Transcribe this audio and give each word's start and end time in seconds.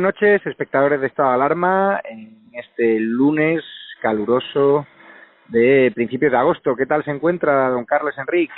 buenas 0.00 0.14
noches, 0.14 0.46
espectadores 0.46 0.98
de 1.02 1.08
Estado 1.08 1.28
de 1.28 1.34
Alarma, 1.34 2.00
en 2.08 2.48
este 2.54 2.98
lunes 3.00 3.62
caluroso 4.00 4.86
de 5.48 5.92
principios 5.94 6.32
de 6.32 6.38
agosto. 6.38 6.74
¿Qué 6.74 6.86
tal 6.86 7.04
se 7.04 7.10
encuentra 7.10 7.68
don 7.68 7.84
Carlos 7.84 8.16
Enrique? 8.16 8.52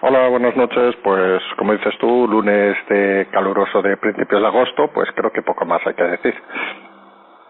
Hola, 0.00 0.26
buenas 0.26 0.56
noches. 0.56 0.96
Pues 1.04 1.40
como 1.56 1.74
dices 1.74 1.94
tú, 2.00 2.26
lunes 2.26 2.76
de 2.88 3.28
caluroso 3.30 3.80
de 3.82 3.96
principios 3.98 4.40
de 4.40 4.48
agosto, 4.48 4.90
pues 4.92 5.08
creo 5.14 5.30
que 5.30 5.42
poco 5.42 5.64
más 5.64 5.80
hay 5.86 5.94
que 5.94 6.02
decir. 6.02 6.34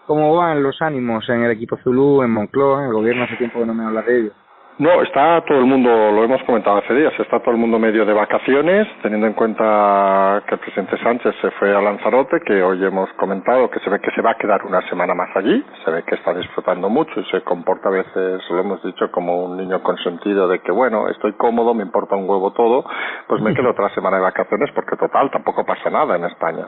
¿Cómo 0.06 0.36
van 0.36 0.62
los 0.62 0.82
ánimos 0.82 1.26
en 1.30 1.44
el 1.44 1.52
equipo 1.52 1.78
Zulu, 1.78 2.22
en 2.22 2.32
Moncloa? 2.32 2.84
El 2.84 2.92
gobierno 2.92 3.24
hace 3.24 3.36
tiempo 3.36 3.60
que 3.60 3.64
no 3.64 3.72
me 3.72 3.84
habla 3.84 4.02
de 4.02 4.20
ello. 4.20 4.32
No, 4.80 5.02
está 5.02 5.42
todo 5.42 5.58
el 5.58 5.66
mundo, 5.66 5.90
lo 5.90 6.24
hemos 6.24 6.42
comentado 6.44 6.78
hace 6.78 6.94
días, 6.94 7.12
está 7.18 7.38
todo 7.40 7.50
el 7.50 7.58
mundo 7.58 7.78
medio 7.78 8.06
de 8.06 8.14
vacaciones, 8.14 8.88
teniendo 9.02 9.26
en 9.26 9.34
cuenta 9.34 10.42
que 10.48 10.54
el 10.54 10.58
presidente 10.58 10.96
Sánchez 11.02 11.34
se 11.42 11.50
fue 11.50 11.76
a 11.76 11.82
Lanzarote, 11.82 12.40
que 12.40 12.62
hoy 12.62 12.82
hemos 12.82 13.12
comentado 13.18 13.68
que 13.68 13.78
se 13.80 13.90
ve 13.90 14.00
que 14.00 14.10
se 14.12 14.22
va 14.22 14.30
a 14.30 14.38
quedar 14.38 14.64
una 14.64 14.80
semana 14.88 15.12
más 15.12 15.36
allí, 15.36 15.62
se 15.84 15.90
ve 15.90 16.02
que 16.04 16.14
está 16.14 16.32
disfrutando 16.32 16.88
mucho 16.88 17.20
y 17.20 17.24
se 17.26 17.42
comporta 17.42 17.90
a 17.90 17.92
veces, 17.92 18.40
lo 18.48 18.58
hemos 18.58 18.82
dicho, 18.82 19.10
como 19.10 19.44
un 19.44 19.58
niño 19.58 19.82
consentido 19.82 20.48
de 20.48 20.60
que, 20.60 20.72
bueno, 20.72 21.10
estoy 21.10 21.34
cómodo, 21.34 21.74
me 21.74 21.82
importa 21.82 22.16
un 22.16 22.26
huevo 22.26 22.50
todo, 22.52 22.82
pues 23.28 23.42
me 23.42 23.52
quedo 23.52 23.72
otra 23.72 23.90
semana 23.90 24.16
de 24.16 24.22
vacaciones 24.22 24.70
porque 24.74 24.96
total, 24.96 25.30
tampoco 25.30 25.62
pasa 25.62 25.90
nada 25.90 26.16
en 26.16 26.24
España. 26.24 26.64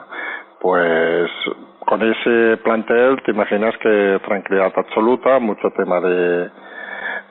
Pues 0.61 1.31
con 1.79 1.99
ese 2.03 2.57
plantel 2.57 3.23
te 3.23 3.31
imaginas 3.31 3.75
que 3.79 4.21
tranquilidad 4.23 4.71
absoluta, 4.75 5.39
mucho 5.39 5.71
tema 5.71 5.99
de 5.99 6.62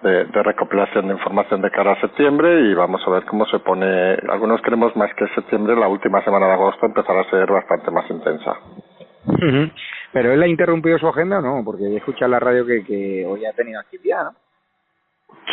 de, 0.03 0.25
recopilación 0.43 1.09
de 1.09 1.15
información 1.15 1.63
de 1.63 1.71
cara 1.71 1.93
a 1.93 2.01
septiembre 2.01 2.61
y 2.61 2.75
vamos 2.75 3.03
a 3.07 3.11
ver 3.11 3.25
cómo 3.25 3.47
se 3.47 3.59
pone. 3.61 4.15
Algunos 4.29 4.61
queremos 4.63 4.95
más 4.97 5.13
que 5.15 5.27
septiembre, 5.35 5.77
la 5.77 5.89
última 5.89 6.23
semana 6.25 6.47
de 6.47 6.53
agosto 6.53 6.87
empezará 6.87 7.21
a 7.21 7.31
ser 7.31 7.51
bastante 7.51 7.91
más 7.91 8.09
intensa. 8.11 8.57
Pero 10.13 10.33
él 10.33 10.43
ha 10.43 10.49
interrumpido 10.49 10.99
su 10.99 11.09
agenda 11.09 11.41
no, 11.41 11.63
porque 11.65 11.85
en 11.85 12.31
la 12.31 12.41
radio 12.41 12.67
que, 12.67 12.85
que 12.85 13.25
hoy 13.27 13.45
ha 13.47 13.53
tenido 13.53 13.81
actividad, 13.81 14.25
¿no? 14.25 14.35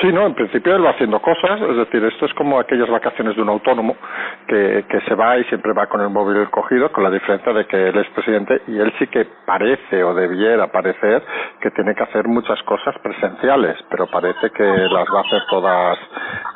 Sí, 0.01 0.13
no, 0.13 0.25
en 0.25 0.33
principio 0.33 0.75
él 0.75 0.85
va 0.85 0.91
haciendo 0.91 1.19
cosas, 1.19 1.59
es 1.61 1.75
decir, 1.75 2.01
esto 2.05 2.25
es 2.25 2.33
como 2.35 2.57
aquellas 2.57 2.89
vacaciones 2.89 3.35
de 3.35 3.41
un 3.41 3.49
autónomo 3.49 3.97
que, 4.47 4.85
que 4.87 5.01
se 5.01 5.13
va 5.13 5.37
y 5.37 5.43
siempre 5.45 5.73
va 5.73 5.87
con 5.87 5.99
el 5.99 6.09
móvil 6.09 6.49
cogido, 6.51 6.89
con 6.89 7.03
la 7.03 7.09
diferencia 7.09 7.51
de 7.51 7.65
que 7.65 7.89
él 7.89 7.97
es 7.97 8.07
presidente 8.11 8.61
y 8.67 8.79
él 8.79 8.93
sí 8.97 9.07
que 9.07 9.27
parece 9.45 10.01
o 10.03 10.13
debiera 10.13 10.67
parecer 10.67 11.21
que 11.59 11.71
tiene 11.71 11.93
que 11.95 12.03
hacer 12.03 12.29
muchas 12.29 12.61
cosas 12.63 12.95
presenciales, 12.99 13.77
pero 13.89 14.07
parece 14.07 14.51
que 14.51 14.63
las 14.63 15.05
va 15.13 15.19
a 15.19 15.23
hacer 15.23 15.41
todas 15.49 15.99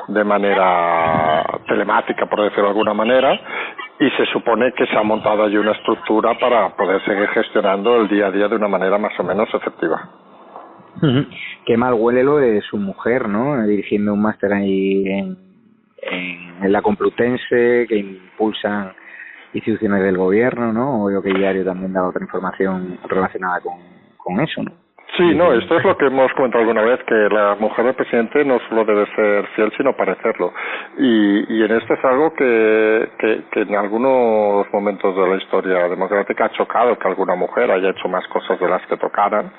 de 0.08 0.24
manera 0.24 1.44
telemática, 1.68 2.28
por 2.28 2.44
decirlo 2.44 2.66
de 2.66 2.70
alguna 2.70 2.94
manera, 2.94 3.38
y 4.00 4.10
se 4.12 4.26
supone 4.28 4.72
que 4.72 4.86
se 4.88 4.98
ha 4.98 5.04
montado 5.04 5.44
allí 5.44 5.58
una 5.58 5.72
estructura 5.72 6.34
para 6.40 6.70
poder 6.78 7.04
seguir 7.04 7.28
gestionando 7.30 7.98
el 7.98 8.08
día 8.08 8.28
a 8.28 8.32
día 8.32 8.48
de 8.48 8.56
una 8.56 8.70
manera 8.70 8.98
más 8.98 9.20
o 9.20 9.24
menos 9.24 9.54
efectiva. 9.54 10.23
Qué 11.66 11.78
mal 11.78 11.94
huele 11.94 12.24
lo 12.24 12.38
de 12.38 12.62
su 12.62 12.78
mujer, 12.78 13.28
¿no? 13.28 13.66
Dirigiendo 13.66 14.14
un 14.14 14.22
máster 14.22 14.54
ahí 14.54 15.04
en, 15.08 15.38
en, 16.62 16.72
la 16.72 16.82
Complutense, 16.82 17.86
que 17.88 17.98
impulsan 17.98 18.94
instituciones 19.54 20.02
del 20.04 20.18
gobierno, 20.18 20.72
¿no? 20.72 21.04
O 21.04 21.12
yo 21.12 21.22
que 21.22 21.34
diario 21.34 21.66
también 21.66 21.94
da 21.94 22.08
otra 22.08 22.24
información 22.24 23.00
relacionada 23.08 23.60
con, 23.62 23.76
con 24.18 24.40
eso, 24.40 24.64
¿no? 24.64 24.83
Sí, 25.16 25.36
no, 25.36 25.54
esto 25.54 25.78
es 25.78 25.86
lo 25.86 25.96
que 25.96 26.08
hemos 26.08 26.34
comentado 26.34 26.62
alguna 26.62 26.82
vez, 26.82 27.00
que 27.04 27.14
la 27.14 27.56
mujer 27.60 27.86
del 27.86 27.94
presidente 27.94 28.44
no 28.44 28.58
solo 28.68 28.84
debe 28.84 29.06
ser 29.16 29.46
fiel, 29.56 29.72
sino 29.78 29.94
parecerlo. 29.94 30.52
Y, 30.98 31.54
y 31.54 31.64
en 31.64 31.72
esto 31.72 31.94
es 31.94 32.04
algo 32.04 32.34
que, 32.34 33.10
que, 33.20 33.44
que 33.52 33.62
en 33.62 33.76
algunos 33.76 34.66
momentos 34.74 35.16
de 35.16 35.28
la 35.28 35.36
historia 35.36 35.88
democrática 35.88 36.46
ha 36.46 36.50
chocado 36.50 36.98
que 36.98 37.08
alguna 37.08 37.36
mujer 37.36 37.70
haya 37.70 37.92
hecho 37.92 38.08
más 38.08 38.28
cosas 38.28 38.60
de 38.60 38.68
las 38.68 38.84
que 38.88 38.98
tocaran. 38.98 39.52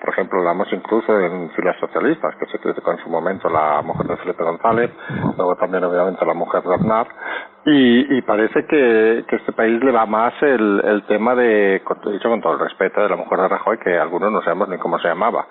Por 0.00 0.14
ejemplo, 0.14 0.38
hablamos 0.38 0.72
incluso 0.72 1.20
en 1.20 1.50
filas 1.50 1.76
socialistas, 1.78 2.34
que 2.36 2.46
se 2.46 2.58
criticó 2.58 2.92
en 2.92 2.98
su 2.98 3.10
momento 3.10 3.50
la 3.50 3.82
mujer 3.82 4.06
de 4.06 4.16
Felipe 4.16 4.42
González, 4.42 4.90
luego 5.36 5.56
también 5.56 5.84
obviamente 5.84 6.24
la 6.24 6.34
mujer 6.34 6.62
de 6.62 6.74
Aznar, 6.74 7.06
y, 7.64 8.16
y 8.18 8.22
parece 8.22 8.66
que, 8.66 9.24
que 9.28 9.36
este 9.36 9.52
país 9.52 9.82
le 9.82 9.92
va 9.92 10.04
más 10.06 10.34
el, 10.42 10.82
el 10.84 11.02
tema 11.04 11.34
de, 11.34 11.80
dicho 12.10 12.28
con 12.28 12.40
todo 12.40 12.54
el 12.54 12.60
respeto, 12.60 13.00
de 13.00 13.08
la 13.08 13.16
mujer 13.16 13.38
de 13.38 13.48
Rajoy, 13.48 13.78
que 13.78 13.96
algunos 13.98 14.32
no 14.32 14.42
sabemos 14.42 14.68
ni 14.68 14.78
cómo 14.78 14.98
se 14.98 15.08
llamaba. 15.08 15.46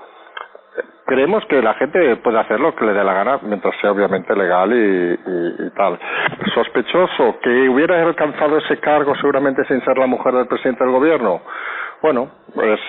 Creemos 1.05 1.43
que 1.45 1.61
la 1.61 1.73
gente 1.73 2.15
puede 2.17 2.39
hacer 2.39 2.59
lo 2.59 2.73
que 2.75 2.85
le 2.85 2.93
dé 2.93 3.03
la 3.03 3.13
gana 3.13 3.39
mientras 3.43 3.75
sea 3.81 3.91
obviamente 3.91 4.33
legal 4.35 4.71
y, 4.71 4.75
y, 4.75 5.67
y 5.67 5.69
tal. 5.71 5.99
Sospechoso 6.53 7.39
que 7.41 7.67
hubiera 7.69 8.01
alcanzado 8.01 8.57
ese 8.57 8.77
cargo 8.79 9.13
seguramente 9.15 9.65
sin 9.65 9.83
ser 9.83 9.97
la 9.97 10.07
mujer 10.07 10.33
del 10.33 10.47
presidente 10.47 10.83
del 10.83 10.93
gobierno. 10.93 11.41
Bueno, 12.01 12.29
pues 12.55 12.79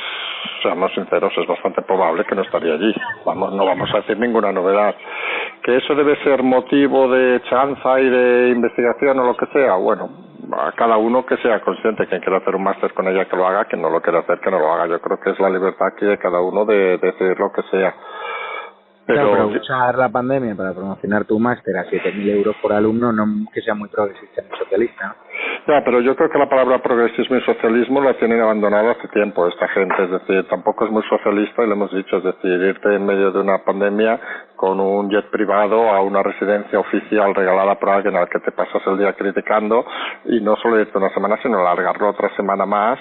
seamos 0.62 0.92
sinceros, 0.94 1.32
es 1.36 1.46
bastante 1.46 1.82
probable 1.82 2.24
que 2.24 2.34
no 2.34 2.42
estaría 2.42 2.74
allí. 2.74 2.94
Vamos, 3.24 3.52
no 3.52 3.66
vamos 3.66 3.92
a 3.92 3.98
decir 3.98 4.18
ninguna 4.18 4.52
novedad. 4.52 4.94
Que 5.62 5.76
eso 5.76 5.94
debe 5.94 6.16
ser 6.24 6.42
motivo 6.42 7.08
de 7.08 7.40
chanza 7.48 8.00
y 8.00 8.08
de 8.08 8.48
investigación 8.50 9.18
o 9.18 9.24
lo 9.24 9.36
que 9.36 9.46
sea, 9.46 9.74
bueno, 9.74 10.08
a 10.52 10.72
cada 10.72 10.96
uno 10.96 11.24
que 11.26 11.36
sea 11.38 11.60
consciente, 11.60 12.06
quien 12.06 12.20
quiera 12.20 12.38
hacer 12.38 12.56
un 12.56 12.64
máster 12.64 12.92
con 12.94 13.06
ella 13.08 13.26
que 13.26 13.36
lo 13.36 13.46
haga, 13.46 13.66
quien 13.66 13.82
no 13.82 13.90
lo 13.90 14.00
quiera 14.00 14.20
hacer 14.20 14.40
que 14.40 14.50
no 14.50 14.58
lo 14.58 14.72
haga. 14.72 14.86
Yo 14.86 15.00
creo 15.00 15.20
que 15.20 15.30
es 15.30 15.38
la 15.38 15.50
libertad 15.50 15.94
que 15.98 16.06
de 16.06 16.18
cada 16.18 16.40
uno 16.40 16.64
de, 16.64 16.98
de 16.98 17.12
decidir 17.12 17.38
lo 17.38 17.52
que 17.52 17.62
sea. 17.70 17.94
Pero, 19.06 19.30
claro, 19.30 19.48
pero 19.48 19.60
usar 19.60 19.98
la 19.98 20.08
pandemia 20.08 20.54
para 20.54 20.72
promocionar 20.72 21.24
tu 21.24 21.38
máster 21.38 21.76
a 21.76 21.84
7.000 21.84 22.36
euros 22.36 22.56
por 22.62 22.72
alumno, 22.72 23.12
no 23.12 23.26
que 23.52 23.60
sea 23.60 23.74
muy 23.74 23.88
progresista 23.88 24.42
ni 24.42 24.56
socialista. 24.56 25.16
Ya, 25.66 25.82
pero 25.84 26.00
yo 26.00 26.14
creo 26.16 26.30
que 26.30 26.38
la 26.38 26.48
palabra 26.48 26.82
progresismo 26.82 27.36
y 27.36 27.40
socialismo 27.42 28.00
la 28.00 28.14
tienen 28.14 28.40
abandonado 28.40 28.90
hace 28.90 29.08
tiempo 29.08 29.46
esta 29.48 29.68
gente, 29.68 29.94
es 30.04 30.10
decir, 30.10 30.48
tampoco 30.48 30.84
es 30.84 30.90
muy 30.90 31.02
socialista 31.08 31.62
y 31.62 31.66
lo 31.66 31.74
hemos 31.74 31.92
dicho, 31.94 32.18
es 32.18 32.24
decir, 32.24 32.60
irte 32.60 32.94
en 32.94 33.06
medio 33.06 33.30
de 33.32 33.40
una 33.40 33.58
pandemia 33.64 34.20
con 34.62 34.78
un 34.78 35.10
jet 35.10 35.28
privado 35.28 35.90
a 35.90 36.00
una 36.02 36.22
residencia 36.22 36.78
oficial 36.78 37.34
regalada 37.34 37.74
por 37.80 37.88
alguien 37.88 38.14
al 38.14 38.28
que 38.28 38.38
te 38.38 38.52
pasas 38.52 38.80
el 38.86 38.96
día 38.96 39.12
criticando 39.14 39.84
y 40.26 40.40
no 40.40 40.54
solo 40.54 40.78
irte 40.78 40.96
una 40.96 41.12
semana 41.12 41.36
sino 41.42 41.58
alargarlo 41.58 42.10
otra 42.10 42.28
semana 42.36 42.64
más 42.64 42.96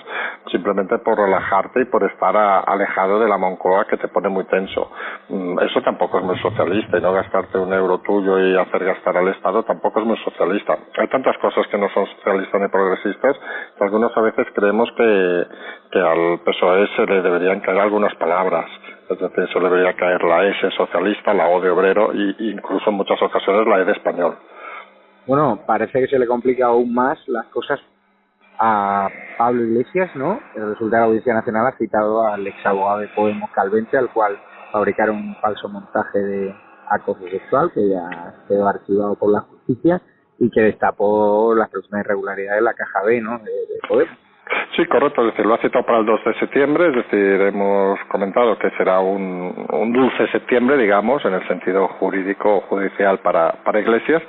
simplemente 0.49 0.97
por 0.97 1.19
relajarte 1.19 1.81
y 1.81 1.85
por 1.85 2.03
estar 2.09 2.35
a, 2.35 2.61
alejado 2.61 3.19
de 3.19 3.29
la 3.29 3.37
Moncloa 3.37 3.85
que 3.85 3.97
te 3.97 4.07
pone 4.07 4.27
muy 4.29 4.43
tenso. 4.45 4.89
Mm, 5.29 5.59
eso 5.59 5.83
tampoco 5.83 6.17
es 6.17 6.23
muy 6.23 6.39
socialista 6.39 6.97
y 6.97 7.01
no 7.01 7.13
gastarte 7.13 7.59
un 7.59 7.71
euro 7.71 7.99
tuyo 7.99 8.39
y 8.39 8.57
hacer 8.57 8.83
gastar 8.83 9.17
al 9.17 9.27
Estado 9.27 9.61
tampoco 9.61 9.99
es 9.99 10.07
muy 10.07 10.17
socialista. 10.17 10.75
Hay 10.97 11.09
tantas 11.09 11.37
cosas 11.37 11.67
que 11.67 11.77
no 11.77 11.89
son 11.89 12.07
socialistas 12.07 12.59
ni 12.59 12.69
progresistas 12.69 13.37
que 13.77 13.83
algunos 13.83 14.17
a 14.17 14.21
veces 14.21 14.47
creemos 14.55 14.89
que, 14.97 15.45
que 15.91 15.99
al 15.99 16.39
PSOE 16.39 16.87
se 16.95 17.05
le 17.05 17.21
deberían 17.21 17.59
caer 17.59 17.81
algunas 17.81 18.15
palabras. 18.15 18.65
Es 19.11 19.19
decir, 19.19 19.47
se 19.51 19.59
le 19.59 19.69
debería 19.69 19.93
caer 19.93 20.23
la 20.23 20.45
S 20.45 20.71
socialista, 20.71 21.33
la 21.33 21.49
O 21.49 21.59
de 21.59 21.69
obrero 21.69 22.13
e 22.13 22.35
incluso 22.39 22.89
en 22.89 22.95
muchas 22.95 23.21
ocasiones 23.21 23.67
la 23.67 23.81
E 23.81 23.85
de 23.85 23.91
español. 23.91 24.37
Bueno, 25.27 25.59
parece 25.67 25.99
que 25.99 26.07
se 26.07 26.17
le 26.17 26.25
complica 26.25 26.67
aún 26.67 26.93
más 26.93 27.19
las 27.27 27.45
cosas 27.47 27.79
a 28.57 29.09
Pablo 29.37 29.63
Iglesias, 29.63 30.15
¿no? 30.15 30.39
El 30.55 30.69
resultado 30.69 30.89
de 30.89 30.97
la 30.97 31.05
Audiencia 31.05 31.33
Nacional 31.33 31.67
ha 31.67 31.77
citado 31.77 32.25
al 32.25 32.47
ex 32.47 32.65
abogado 32.65 32.99
de 32.99 33.07
Podemos 33.09 33.49
Calvente, 33.51 33.97
al 33.97 34.09
cual 34.13 34.39
fabricaron 34.71 35.17
un 35.17 35.35
falso 35.41 35.67
montaje 35.67 36.19
de 36.19 36.55
acoso 36.89 37.27
sexual 37.29 37.71
que 37.73 37.89
ya 37.89 38.33
quedó 38.47 38.67
archivado 38.67 39.15
por 39.15 39.31
la 39.31 39.41
justicia 39.41 40.01
y 40.39 40.49
que 40.49 40.61
destapó 40.61 41.53
las 41.53 41.69
próximas 41.69 42.05
irregularidades 42.05 42.61
de 42.61 42.65
la 42.65 42.73
caja 42.73 43.03
B, 43.03 43.19
¿no? 43.19 43.39
De 43.39 43.51
Podemos. 43.89 44.30
Sí, 44.75 44.85
correcto, 44.85 45.21
es 45.21 45.31
decir, 45.31 45.45
lo 45.45 45.55
ha 45.55 45.57
citado 45.57 45.85
para 45.85 45.99
el 45.99 46.05
2 46.05 46.23
de 46.23 46.33
septiembre, 46.35 46.87
es 46.87 46.95
decir, 46.95 47.41
hemos 47.41 47.99
comentado 48.05 48.57
que 48.57 48.69
será 48.71 48.99
un, 48.99 49.67
dulce 49.93 50.27
septiembre, 50.31 50.77
digamos, 50.77 51.23
en 51.25 51.33
el 51.33 51.47
sentido 51.47 51.87
jurídico 51.99 52.57
o 52.57 52.61
judicial 52.61 53.19
para, 53.19 53.51
para 53.63 53.79
Iglesias, 53.79 54.21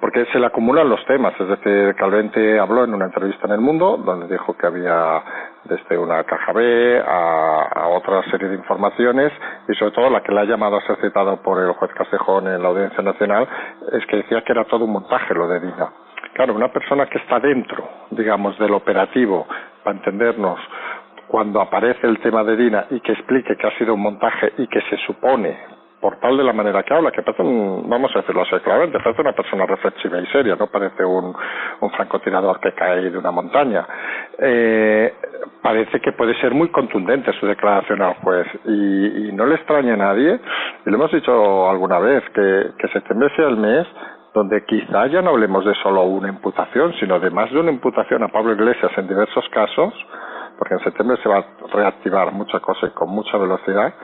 porque 0.00 0.26
se 0.26 0.38
le 0.38 0.46
acumulan 0.46 0.88
los 0.88 1.04
temas, 1.06 1.32
es 1.40 1.48
decir, 1.48 1.94
Calvente 1.94 2.58
habló 2.58 2.84
en 2.84 2.94
una 2.94 3.06
entrevista 3.06 3.46
en 3.46 3.52
El 3.52 3.60
Mundo, 3.60 3.96
donde 3.96 4.28
dijo 4.28 4.56
que 4.56 4.66
había 4.66 5.22
desde 5.64 5.98
una 5.98 6.22
caja 6.24 6.52
B 6.52 7.00
a, 7.00 7.68
a 7.74 7.88
otra 7.88 8.22
serie 8.30 8.48
de 8.48 8.56
informaciones 8.56 9.32
y 9.68 9.74
sobre 9.74 9.92
todo 9.92 10.10
la 10.10 10.22
que 10.22 10.32
le 10.32 10.40
ha 10.40 10.44
llamado 10.44 10.76
a 10.76 10.82
ser 10.82 10.96
citado 11.00 11.42
por 11.42 11.60
el 11.60 11.72
juez 11.72 11.90
Castejón 11.94 12.46
en 12.48 12.62
la 12.62 12.68
Audiencia 12.68 13.02
Nacional 13.02 13.48
es 13.92 14.06
que 14.06 14.18
decía 14.18 14.42
que 14.42 14.52
era 14.52 14.64
todo 14.64 14.84
un 14.84 14.92
montaje 14.92 15.34
lo 15.34 15.48
de 15.48 15.60
Dina. 15.60 16.05
Claro, 16.36 16.52
una 16.52 16.68
persona 16.68 17.06
que 17.06 17.16
está 17.16 17.40
dentro, 17.40 17.88
digamos, 18.10 18.58
del 18.58 18.74
operativo, 18.74 19.46
para 19.82 19.96
entendernos, 19.96 20.60
cuando 21.28 21.62
aparece 21.62 22.06
el 22.06 22.18
tema 22.18 22.44
de 22.44 22.58
Dina 22.58 22.84
y 22.90 23.00
que 23.00 23.12
explique 23.12 23.56
que 23.56 23.66
ha 23.66 23.78
sido 23.78 23.94
un 23.94 24.02
montaje 24.02 24.52
y 24.58 24.66
que 24.66 24.82
se 24.82 24.98
supone, 25.06 25.56
por 25.98 26.20
tal 26.20 26.36
de 26.36 26.44
la 26.44 26.52
manera 26.52 26.82
que 26.82 26.92
habla, 26.92 27.10
que 27.10 27.22
parece, 27.22 27.42
un, 27.42 27.88
vamos 27.88 28.14
a 28.14 28.18
decirlo 28.20 28.42
así 28.42 28.54
claramente, 28.62 28.98
parece 29.02 29.22
una 29.22 29.32
persona 29.32 29.64
reflexiva 29.64 30.20
y 30.20 30.26
seria, 30.26 30.56
no 30.56 30.66
parece 30.66 31.02
un, 31.06 31.34
un 31.80 31.90
francotirador 31.92 32.60
que 32.60 32.72
cae 32.72 33.08
de 33.08 33.16
una 33.16 33.30
montaña. 33.30 33.86
Eh, 34.38 35.14
parece 35.62 36.00
que 36.00 36.12
puede 36.12 36.38
ser 36.38 36.52
muy 36.52 36.68
contundente 36.68 37.32
su 37.40 37.46
declaración 37.46 38.02
al 38.02 38.12
juez 38.16 38.46
y, 38.66 39.28
y 39.28 39.32
no 39.32 39.46
le 39.46 39.54
extraña 39.54 39.94
a 39.94 39.96
nadie, 39.96 40.38
y 40.84 40.90
lo 40.90 40.96
hemos 40.96 41.12
dicho 41.12 41.70
alguna 41.70 41.98
vez, 41.98 42.22
que, 42.34 42.72
que 42.78 42.88
septiembre 42.88 43.30
sea 43.36 43.48
el 43.48 43.56
mes 43.56 43.86
donde 44.36 44.66
quizá 44.66 45.06
ya 45.06 45.22
no 45.22 45.30
hablemos 45.30 45.64
de 45.64 45.74
solo 45.76 46.02
una 46.02 46.28
imputación, 46.28 46.92
sino 47.00 47.18
de 47.18 47.30
más 47.30 47.50
de 47.50 47.58
una 47.58 47.70
imputación 47.70 48.22
a 48.22 48.28
Pablo 48.28 48.52
Iglesias 48.52 48.92
en 48.98 49.08
diversos 49.08 49.48
casos, 49.48 49.94
porque 50.58 50.74
en 50.74 50.80
septiembre 50.80 51.16
se 51.22 51.28
va 51.30 51.38
a 51.38 51.46
reactivar 51.72 52.30
mucha 52.32 52.60
cosa 52.60 52.86
y 52.86 52.90
con 52.90 53.08
mucha 53.08 53.38
velocidad. 53.38 53.94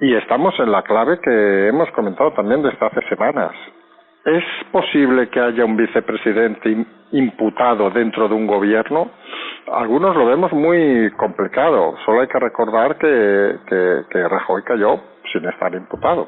Y 0.00 0.16
estamos 0.16 0.58
en 0.58 0.72
la 0.72 0.82
clave 0.82 1.20
que 1.20 1.68
hemos 1.68 1.88
comentado 1.92 2.32
también 2.32 2.60
desde 2.60 2.84
hace 2.84 3.00
semanas. 3.08 3.52
¿Es 4.24 4.44
posible 4.72 5.28
que 5.28 5.38
haya 5.38 5.64
un 5.64 5.76
vicepresidente 5.76 6.84
imputado 7.12 7.88
dentro 7.90 8.28
de 8.28 8.34
un 8.34 8.48
gobierno? 8.48 9.12
Algunos 9.72 10.16
lo 10.16 10.26
vemos 10.26 10.52
muy 10.52 11.08
complicado. 11.12 11.94
Solo 12.04 12.22
hay 12.22 12.26
que 12.26 12.40
recordar 12.40 12.98
que, 12.98 13.58
que, 13.68 14.02
que 14.10 14.28
Rajoy 14.28 14.64
cayó 14.64 14.98
sin 15.32 15.44
estar 15.46 15.72
imputado. 15.72 16.26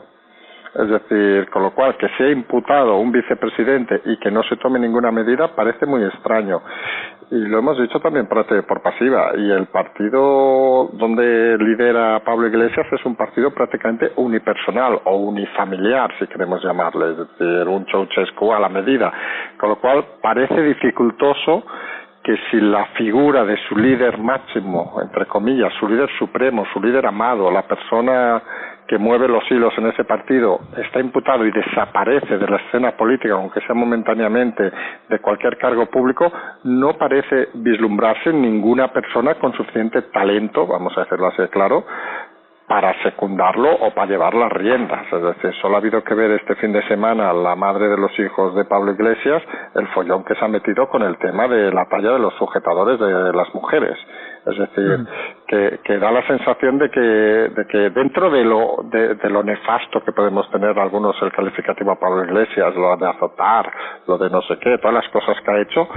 Es 0.75 0.89
decir, 0.89 1.51
con 1.51 1.65
lo 1.65 1.73
cual 1.73 1.97
que 1.97 2.09
sea 2.17 2.31
imputado 2.31 2.97
un 2.97 3.11
vicepresidente 3.11 4.03
y 4.05 4.17
que 4.19 4.31
no 4.31 4.43
se 4.45 4.57
tome 4.57 4.79
ninguna 4.79 5.11
medida 5.11 5.49
parece 5.49 5.85
muy 5.85 6.05
extraño. 6.05 6.63
Y 7.31 7.39
lo 7.47 7.59
hemos 7.59 7.79
dicho 7.79 8.01
también 8.01 8.27
por, 8.27 8.83
pasiva. 8.83 9.33
Y 9.37 9.51
el 9.51 9.67
partido 9.67 10.91
donde 10.93 11.57
lidera 11.59 12.21
Pablo 12.25 12.49
Iglesias 12.49 12.87
es 12.91 13.05
un 13.05 13.15
partido 13.15 13.53
prácticamente 13.53 14.13
unipersonal 14.17 15.01
o 15.05 15.17
unifamiliar, 15.17 16.13
si 16.19 16.27
queremos 16.27 16.63
llamarle. 16.63 17.13
Es 17.13 17.19
decir, 17.19 17.69
un 17.69 17.87
Ceausescu 17.87 18.53
a 18.53 18.59
la 18.59 18.69
medida. 18.69 19.13
Con 19.59 19.71
lo 19.71 19.77
cual 19.77 20.05
parece 20.21 20.61
dificultoso 20.61 21.65
que 22.23 22.37
si 22.51 22.61
la 22.61 22.85
figura 22.97 23.45
de 23.45 23.57
su 23.69 23.77
líder 23.77 24.19
máximo, 24.19 24.99
entre 25.01 25.27
comillas, 25.27 25.73
su 25.79 25.89
líder 25.89 26.11
supremo, 26.19 26.65
su 26.73 26.83
líder 26.83 27.07
amado, 27.07 27.51
la 27.51 27.63
persona 27.63 28.43
que 28.91 28.99
mueve 28.99 29.29
los 29.29 29.49
hilos 29.49 29.73
en 29.79 29.87
ese 29.87 30.03
partido 30.03 30.59
está 30.77 30.99
imputado 30.99 31.47
y 31.47 31.53
desaparece 31.53 32.39
de 32.39 32.49
la 32.49 32.57
escena 32.57 32.91
política, 32.97 33.35
aunque 33.35 33.61
sea 33.61 33.73
momentáneamente, 33.73 34.69
de 35.09 35.19
cualquier 35.21 35.59
cargo 35.59 35.87
público, 35.87 36.33
no 36.65 36.99
parece 36.99 37.51
vislumbrarse 37.55 38.33
ninguna 38.33 38.89
persona 38.89 39.37
con 39.37 39.53
suficiente 39.53 40.03
talento, 40.13 40.67
vamos 40.67 40.93
a 40.99 41.03
decirlo 41.03 41.29
así 41.29 41.41
claro, 41.53 41.85
para 42.67 42.93
secundarlo 43.05 43.73
o 43.73 43.95
para 43.95 44.11
llevar 44.11 44.35
las 44.35 44.51
riendas. 44.51 45.07
Es 45.13 45.23
decir, 45.23 45.53
solo 45.63 45.77
ha 45.77 45.79
habido 45.79 46.03
que 46.03 46.15
ver 46.15 46.33
este 46.33 46.57
fin 46.57 46.73
de 46.73 46.83
semana 46.89 47.33
la 47.33 47.55
madre 47.55 47.89
de 47.89 47.97
los 47.97 48.17
hijos 48.19 48.57
de 48.57 48.65
Pablo 48.65 48.91
Iglesias, 48.91 49.41
el 49.77 49.87
follón 49.89 50.25
que 50.25 50.35
se 50.35 50.45
ha 50.45 50.49
metido 50.49 50.89
con 50.89 51.03
el 51.03 51.17
tema 51.19 51.47
de 51.47 51.73
la 51.73 51.85
talla 51.87 52.11
de 52.11 52.19
los 52.19 52.35
sujetadores 52.35 52.99
de 52.99 53.33
las 53.33 53.55
mujeres. 53.55 53.97
Es 54.47 54.57
decir, 54.57 54.99
mm. 54.99 55.07
Que, 55.51 55.99
da 55.99 56.13
la 56.13 56.25
sensación 56.29 56.79
de 56.79 56.91
que, 56.91 57.01
de 57.01 57.67
que 57.67 57.91
dentro 57.91 58.31
de 58.31 58.45
lo, 58.45 58.85
de, 58.85 59.17
de, 59.17 59.31
lo 59.31 59.43
nefasto 59.43 60.03
que 60.05 60.13
podemos 60.13 60.49
tener 60.51 60.79
algunos 60.79 61.21
el 61.23 61.33
calificativo 61.33 61.91
a 61.91 61.99
Pablo 61.99 62.25
Iglesias, 62.25 62.75
lo 62.77 62.97
de 62.97 63.09
azotar, 63.09 63.73
lo 64.07 64.17
de 64.17 64.31
no 64.31 64.43
sé 64.43 64.59
qué, 64.59 64.79
todas 64.79 64.95
las 64.95 65.09
cosas 65.09 65.37
que 65.41 65.51
ha 65.51 65.61
hecho, 65.61 65.89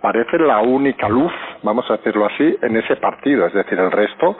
parece 0.00 0.38
la 0.38 0.60
única 0.60 1.08
luz, 1.08 1.32
vamos 1.62 1.88
a 1.88 1.98
decirlo 1.98 2.26
así, 2.26 2.56
en 2.62 2.76
ese 2.76 2.96
partido. 2.96 3.46
Es 3.46 3.52
decir, 3.52 3.78
el 3.78 3.92
resto 3.92 4.36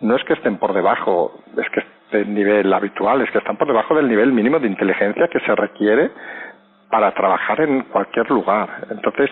no 0.00 0.14
es 0.14 0.22
que 0.24 0.34
estén 0.34 0.58
por 0.58 0.72
debajo, 0.72 1.32
es 1.58 1.68
que 1.70 1.82
del 2.16 2.32
nivel 2.32 2.72
habitual, 2.72 3.20
es 3.22 3.30
que 3.32 3.38
están 3.38 3.56
por 3.56 3.66
debajo 3.66 3.96
del 3.96 4.08
nivel 4.08 4.32
mínimo 4.32 4.60
de 4.60 4.68
inteligencia 4.68 5.26
que 5.26 5.40
se 5.40 5.56
requiere 5.56 6.12
para 6.94 7.10
trabajar 7.10 7.60
en 7.60 7.80
cualquier 7.90 8.30
lugar. 8.30 8.68
Entonces, 8.88 9.28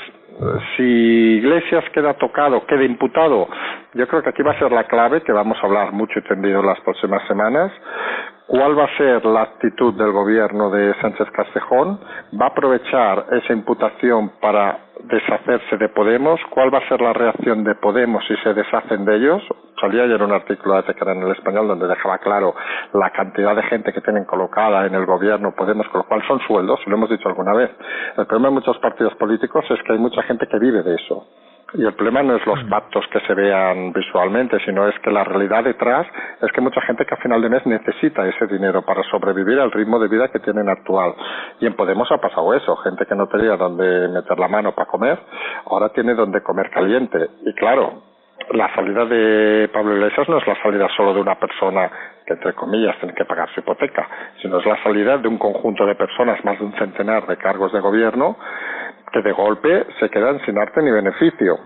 si 0.76 0.82
Iglesias 0.82 1.84
queda 1.94 2.14
tocado, 2.14 2.66
queda 2.66 2.82
imputado, 2.82 3.46
yo 3.94 4.08
creo 4.08 4.20
que 4.20 4.30
aquí 4.30 4.42
va 4.42 4.50
a 4.50 4.58
ser 4.58 4.72
la 4.72 4.82
clave, 4.82 5.22
que 5.22 5.30
vamos 5.30 5.56
a 5.62 5.66
hablar 5.68 5.92
mucho 5.92 6.18
y 6.18 6.22
tendido 6.22 6.58
en 6.58 6.66
las 6.66 6.80
próximas 6.80 7.22
semanas. 7.28 7.70
¿Cuál 8.52 8.78
va 8.78 8.84
a 8.84 8.96
ser 8.98 9.24
la 9.24 9.44
actitud 9.44 9.94
del 9.94 10.12
gobierno 10.12 10.68
de 10.68 10.92
Sánchez 11.00 11.26
Castejón? 11.30 11.98
¿Va 12.38 12.44
a 12.44 12.48
aprovechar 12.50 13.24
esa 13.32 13.50
imputación 13.54 14.32
para 14.42 14.78
deshacerse 15.04 15.78
de 15.78 15.88
Podemos? 15.88 16.38
¿Cuál 16.50 16.68
va 16.68 16.80
a 16.80 16.86
ser 16.86 17.00
la 17.00 17.14
reacción 17.14 17.64
de 17.64 17.74
Podemos 17.76 18.22
si 18.28 18.36
se 18.44 18.52
deshacen 18.52 19.06
de 19.06 19.16
ellos? 19.16 19.42
Salía 19.80 20.02
ayer 20.02 20.22
un 20.22 20.32
artículo 20.32 20.74
de 20.74 20.82
Tecara 20.82 21.12
en 21.12 21.22
el 21.22 21.32
español 21.32 21.66
donde 21.66 21.88
dejaba 21.88 22.18
claro 22.18 22.54
la 22.92 23.08
cantidad 23.08 23.56
de 23.56 23.62
gente 23.62 23.90
que 23.90 24.02
tienen 24.02 24.26
colocada 24.26 24.84
en 24.84 24.94
el 24.96 25.06
gobierno 25.06 25.54
Podemos, 25.56 25.88
con 25.88 26.00
lo 26.00 26.06
cual 26.06 26.22
son 26.28 26.38
sueldos, 26.40 26.78
lo 26.86 26.94
hemos 26.94 27.08
dicho 27.08 27.30
alguna 27.30 27.54
vez. 27.54 27.70
El 28.18 28.26
problema 28.26 28.48
de 28.48 28.54
muchos 28.56 28.76
partidos 28.80 29.14
políticos 29.14 29.64
es 29.70 29.82
que 29.82 29.94
hay 29.94 29.98
mucha 29.98 30.22
gente 30.24 30.46
que 30.46 30.58
vive 30.58 30.82
de 30.82 30.96
eso. 30.96 31.26
Y 31.74 31.84
el 31.84 31.94
problema 31.94 32.22
no 32.22 32.36
es 32.36 32.46
los 32.46 32.62
mm. 32.64 32.68
pactos 32.68 33.04
que 33.10 33.20
se 33.20 33.34
vean 33.34 33.92
visualmente, 33.92 34.58
sino 34.64 34.86
es 34.88 34.98
que 35.00 35.10
la 35.10 35.24
realidad 35.24 35.64
detrás 35.64 36.06
es 36.40 36.52
que 36.52 36.60
mucha 36.60 36.82
gente 36.82 37.06
que 37.06 37.14
a 37.14 37.18
final 37.18 37.40
de 37.40 37.48
mes 37.48 37.64
necesita 37.64 38.26
ese 38.28 38.46
dinero 38.46 38.82
para 38.82 39.02
sobrevivir 39.04 39.58
al 39.58 39.72
ritmo 39.72 39.98
de 39.98 40.08
vida 40.08 40.28
que 40.28 40.40
tienen 40.40 40.68
actual. 40.68 41.14
Y 41.60 41.66
en 41.66 41.74
Podemos 41.74 42.10
ha 42.12 42.18
pasado 42.18 42.52
eso, 42.54 42.76
gente 42.76 43.06
que 43.06 43.14
no 43.14 43.26
tenía 43.26 43.56
donde 43.56 44.08
meter 44.08 44.38
la 44.38 44.48
mano 44.48 44.72
para 44.72 44.88
comer, 44.88 45.18
ahora 45.66 45.88
tiene 45.88 46.14
donde 46.14 46.42
comer 46.42 46.70
caliente. 46.70 47.28
Y 47.44 47.54
claro, 47.54 48.02
la 48.50 48.72
salida 48.74 49.04
de 49.06 49.68
Pablo 49.72 49.96
Iglesias 49.96 50.28
no 50.28 50.38
es 50.38 50.46
la 50.46 50.60
salida 50.62 50.88
solo 50.96 51.14
de 51.14 51.20
una 51.20 51.36
persona 51.36 51.90
que 52.26 52.34
entre 52.34 52.52
comillas 52.52 52.98
tiene 52.98 53.14
que 53.14 53.24
pagar 53.24 53.48
su 53.54 53.60
hipoteca, 53.60 54.08
sino 54.40 54.58
es 54.58 54.66
la 54.66 54.82
salida 54.82 55.18
de 55.18 55.28
un 55.28 55.38
conjunto 55.38 55.86
de 55.86 55.94
personas, 55.94 56.44
más 56.44 56.58
de 56.58 56.66
un 56.66 56.72
centenar 56.74 57.26
de 57.26 57.36
cargos 57.36 57.72
de 57.72 57.80
gobierno, 57.80 58.36
que 59.12 59.22
de 59.22 59.32
golpe 59.32 59.86
se 60.00 60.08
quedan 60.08 60.40
sin 60.44 60.58
arte 60.58 60.82
ni 60.82 60.90
beneficio. 60.90 61.58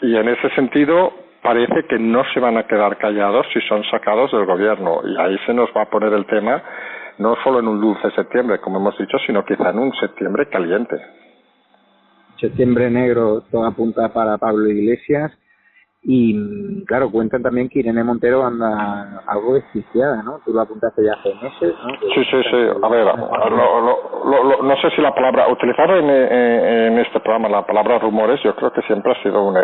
Y 0.00 0.16
en 0.16 0.28
ese 0.28 0.50
sentido 0.50 1.12
parece 1.42 1.86
que 1.88 1.98
no 1.98 2.24
se 2.32 2.40
van 2.40 2.56
a 2.56 2.66
quedar 2.66 2.96
callados 2.98 3.46
si 3.52 3.60
son 3.62 3.84
sacados 3.84 4.32
del 4.32 4.46
gobierno. 4.46 5.00
Y 5.04 5.16
ahí 5.20 5.36
se 5.46 5.54
nos 5.54 5.70
va 5.76 5.82
a 5.82 5.90
poner 5.90 6.12
el 6.12 6.26
tema 6.26 6.62
no 7.18 7.36
solo 7.44 7.60
en 7.60 7.68
un 7.68 7.80
dulce 7.80 8.10
septiembre, 8.10 8.58
como 8.58 8.78
hemos 8.78 8.98
dicho, 8.98 9.18
sino 9.26 9.44
quizá 9.44 9.70
en 9.70 9.78
un 9.78 9.92
septiembre 9.92 10.48
caliente. 10.48 10.96
Septiembre 12.40 12.90
negro, 12.90 13.42
toda 13.50 13.70
punta 13.70 14.12
para 14.12 14.38
Pablo 14.38 14.68
Iglesias 14.68 15.32
y 16.06 16.84
claro, 16.84 17.10
cuentan 17.10 17.42
también 17.42 17.70
que 17.70 17.78
Irene 17.78 18.04
Montero 18.04 18.44
anda 18.44 19.22
algo 19.26 19.54
desquiciada, 19.54 20.22
¿no? 20.22 20.38
Tú 20.44 20.52
lo 20.52 20.60
apuntaste 20.60 21.02
ya 21.02 21.14
hace 21.14 21.34
meses, 21.42 21.74
¿no? 21.82 21.94
sí, 22.14 22.24
sí, 22.30 22.42
sí. 22.50 22.56
A 22.82 22.88
ver, 22.88 23.06
no 23.06 24.76
sé 24.82 24.90
si 24.90 25.00
la 25.00 25.14
palabra, 25.14 25.48
utilizar 25.48 25.90
en, 25.90 26.10
en, 26.10 26.98
este 26.98 27.20
programa 27.20 27.48
la 27.48 27.66
palabra 27.66 27.98
rumores, 27.98 28.38
yo 28.42 28.54
creo 28.54 28.70
que 28.70 28.82
siempre 28.82 29.12
ha 29.12 29.22
sido 29.22 29.42
un, 29.44 29.56
eh, 29.56 29.62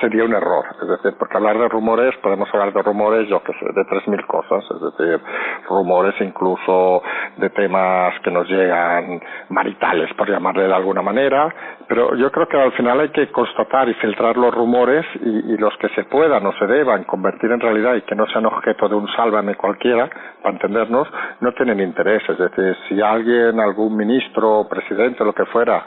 sería 0.00 0.24
un 0.24 0.32
error. 0.32 0.64
Es 0.80 0.88
decir, 0.88 1.18
porque 1.18 1.36
hablar 1.36 1.58
de 1.58 1.68
rumores, 1.68 2.14
podemos 2.22 2.48
hablar 2.52 2.72
de 2.72 2.82
rumores, 2.82 3.28
yo 3.28 3.42
que 3.42 3.52
sé, 3.54 3.66
de 3.74 3.84
tres 3.86 4.06
mil 4.06 4.24
cosas. 4.26 4.64
Es 4.70 4.80
decir, 4.80 5.20
rumores 5.68 6.14
incluso 6.20 7.02
de 7.36 7.50
temas 7.50 8.14
que 8.20 8.30
nos 8.30 8.48
llegan 8.48 9.20
maritales, 9.48 10.12
por 10.14 10.30
llamarle 10.30 10.68
de 10.68 10.74
alguna 10.74 11.02
manera. 11.02 11.52
Pero 11.88 12.14
yo 12.14 12.30
creo 12.30 12.46
que 12.46 12.60
al 12.60 12.72
final 12.72 13.00
hay 13.00 13.08
que 13.08 13.28
constatar 13.32 13.88
y 13.88 13.94
filtrar 13.94 14.36
los 14.36 14.54
rumores 14.54 15.04
y, 15.20 15.52
y 15.52 15.56
los 15.56 15.76
que 15.80 15.88
se 15.94 16.04
puedan 16.04 16.44
o 16.46 16.52
se 16.52 16.66
deban 16.66 17.04
convertir 17.04 17.50
en 17.50 17.58
realidad 17.58 17.94
y 17.94 18.02
que 18.02 18.14
no 18.14 18.26
sean 18.26 18.44
objeto 18.44 18.86
de 18.86 18.96
un 18.96 19.08
sálvame 19.16 19.54
cualquiera, 19.54 20.10
para 20.42 20.52
entendernos, 20.52 21.08
no 21.40 21.52
tienen 21.52 21.80
interés. 21.80 22.22
Es 22.28 22.36
decir, 22.36 22.76
si 22.86 23.00
alguien, 23.00 23.58
algún 23.58 23.96
ministro, 23.96 24.66
presidente, 24.68 25.24
lo 25.24 25.32
que 25.32 25.46
fuera, 25.46 25.82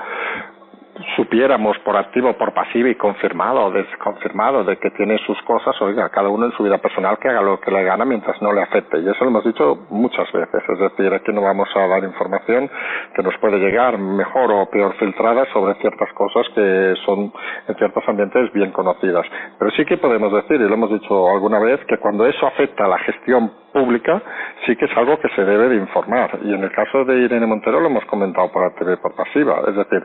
supiéramos 1.15 1.77
por 1.79 1.95
activo 1.97 2.33
por 2.33 2.53
pasivo 2.53 2.87
y 2.87 2.95
confirmado 2.95 3.65
o 3.65 3.71
desconfirmado 3.71 4.63
de 4.63 4.77
que 4.77 4.91
tiene 4.91 5.17
sus 5.25 5.41
cosas, 5.43 5.79
oiga, 5.81 6.09
cada 6.09 6.29
uno 6.29 6.45
en 6.45 6.51
su 6.53 6.63
vida 6.63 6.77
personal 6.77 7.17
que 7.17 7.29
haga 7.29 7.41
lo 7.41 7.59
que 7.59 7.71
le 7.71 7.83
gana 7.83 8.05
mientras 8.05 8.39
no 8.41 8.53
le 8.53 8.61
afecte. 8.61 8.99
Y 8.99 9.09
eso 9.09 9.23
lo 9.23 9.31
hemos 9.31 9.43
dicho 9.43 9.85
muchas 9.89 10.31
veces. 10.31 10.63
Es 10.67 10.79
decir, 10.79 11.13
aquí 11.13 11.31
no 11.31 11.41
vamos 11.41 11.69
a 11.75 11.87
dar 11.87 12.03
información 12.03 12.69
que 13.15 13.23
nos 13.23 13.35
puede 13.37 13.57
llegar 13.57 13.97
mejor 13.97 14.51
o 14.51 14.69
peor 14.69 14.93
filtrada 14.97 15.45
sobre 15.51 15.75
ciertas 15.75 16.11
cosas 16.13 16.47
que 16.53 16.93
son 17.05 17.31
en 17.67 17.75
ciertos 17.75 18.03
ambientes 18.07 18.51
bien 18.53 18.71
conocidas. 18.71 19.25
Pero 19.57 19.71
sí 19.71 19.85
que 19.85 19.97
podemos 19.97 20.31
decir, 20.33 20.61
y 20.61 20.67
lo 20.67 20.73
hemos 20.75 20.91
dicho 20.91 21.29
alguna 21.29 21.59
vez, 21.59 21.79
que 21.85 21.97
cuando 21.97 22.25
eso 22.25 22.45
afecta 22.45 22.85
a 22.85 22.87
la 22.87 22.99
gestión 22.99 23.62
pública, 23.73 24.21
sí 24.65 24.75
que 24.75 24.85
es 24.85 24.97
algo 24.97 25.19
que 25.19 25.29
se 25.29 25.43
debe 25.43 25.69
de 25.69 25.75
informar. 25.75 26.39
Y 26.43 26.53
en 26.53 26.63
el 26.63 26.71
caso 26.71 27.03
de 27.03 27.17
Irene 27.17 27.45
Montero 27.45 27.79
lo 27.79 27.87
hemos 27.87 28.05
comentado 28.05 28.51
por 28.51 28.63
activa 28.63 28.93
y 28.93 28.97
por 28.97 29.15
pasiva. 29.15 29.61
Es 29.67 29.75
decir, 29.75 30.03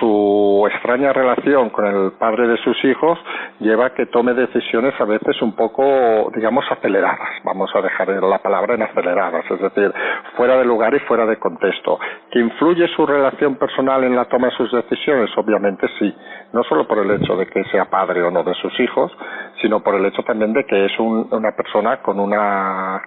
su 0.00 0.68
extraña 0.72 1.12
relación 1.12 1.70
con 1.70 1.86
el 1.86 2.12
padre 2.12 2.48
de 2.48 2.56
sus 2.58 2.82
hijos 2.84 3.18
lleva 3.60 3.86
a 3.86 3.94
que 3.94 4.06
tome 4.06 4.34
decisiones 4.34 4.94
a 5.00 5.04
veces 5.04 5.40
un 5.42 5.54
poco, 5.54 6.30
digamos, 6.34 6.64
aceleradas. 6.70 7.28
Vamos 7.44 7.70
a 7.74 7.82
dejar 7.82 8.08
la 8.08 8.38
palabra 8.38 8.74
en 8.74 8.82
aceleradas, 8.82 9.44
es 9.50 9.60
decir, 9.60 9.92
fuera 10.36 10.56
de 10.56 10.64
lugar 10.64 10.94
y 10.94 11.00
fuera 11.00 11.26
de 11.26 11.36
contexto. 11.36 11.98
¿Que 12.30 12.40
influye 12.40 12.88
su 12.88 13.06
relación 13.06 13.56
personal 13.56 14.02
en 14.04 14.16
la 14.16 14.24
toma 14.24 14.48
de 14.48 14.56
sus 14.56 14.72
decisiones? 14.72 15.30
Obviamente 15.36 15.86
sí. 15.98 16.14
No 16.52 16.62
solo 16.64 16.88
por 16.88 16.98
el 16.98 17.10
hecho 17.10 17.36
de 17.36 17.46
que 17.46 17.62
sea 17.64 17.84
padre 17.86 18.22
o 18.22 18.30
no 18.30 18.42
de 18.42 18.54
sus 18.54 18.78
hijos, 18.80 19.12
sino 19.60 19.80
por 19.80 19.94
el 19.94 20.06
hecho 20.06 20.22
también 20.22 20.52
de 20.52 20.64
que 20.64 20.86
es 20.86 20.98
una 20.98 21.52
persona 21.52 21.98
con 21.98 22.20
una, 22.20 23.00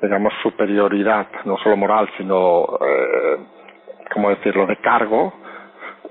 digamos, 0.00 0.32
superioridad, 0.42 1.26
no 1.44 1.56
solo 1.58 1.76
moral, 1.76 2.08
sino, 2.16 2.64
eh, 2.80 3.36
¿cómo 4.12 4.30
decirlo?, 4.30 4.66
de 4.66 4.76
cargo, 4.76 5.32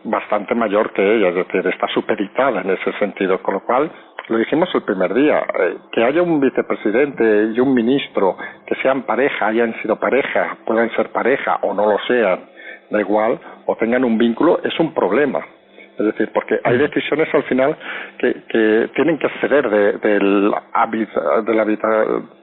bastante 0.03 0.53
mayor 0.53 0.91
que 0.91 1.01
ella, 1.01 1.29
es 1.29 1.35
decir, 1.35 1.65
está 1.67 1.87
superitada 1.87 2.61
en 2.61 2.71
ese 2.71 2.91
sentido, 2.99 3.41
con 3.41 3.55
lo 3.55 3.59
cual 3.61 3.91
lo 4.27 4.37
dijimos 4.37 4.69
el 4.73 4.81
primer 4.81 5.13
día, 5.13 5.45
eh, 5.59 5.77
que 5.91 6.03
haya 6.03 6.21
un 6.21 6.39
vicepresidente 6.39 7.51
y 7.53 7.59
un 7.59 7.73
ministro 7.73 8.35
que 8.65 8.75
sean 8.81 9.03
pareja, 9.03 9.47
hayan 9.47 9.73
sido 9.81 9.97
pareja, 9.99 10.57
puedan 10.65 10.89
ser 10.95 11.11
pareja 11.11 11.59
o 11.61 11.73
no 11.73 11.85
lo 11.85 11.97
sean, 12.07 12.39
da 12.89 12.99
igual, 12.99 13.39
o 13.65 13.75
tengan 13.75 14.03
un 14.03 14.17
vínculo, 14.17 14.59
es 14.63 14.79
un 14.79 14.93
problema. 14.93 15.41
Es 15.97 16.05
decir, 16.05 16.29
porque 16.33 16.59
hay 16.63 16.77
decisiones 16.77 17.33
al 17.33 17.43
final 17.43 17.75
que, 18.17 18.43
que 18.49 18.89
tienen 18.95 19.17
que 19.17 19.29
ceder 19.41 19.69
de, 19.69 19.93
del 19.93 20.51
de, 21.45 21.53
la, 21.53 21.65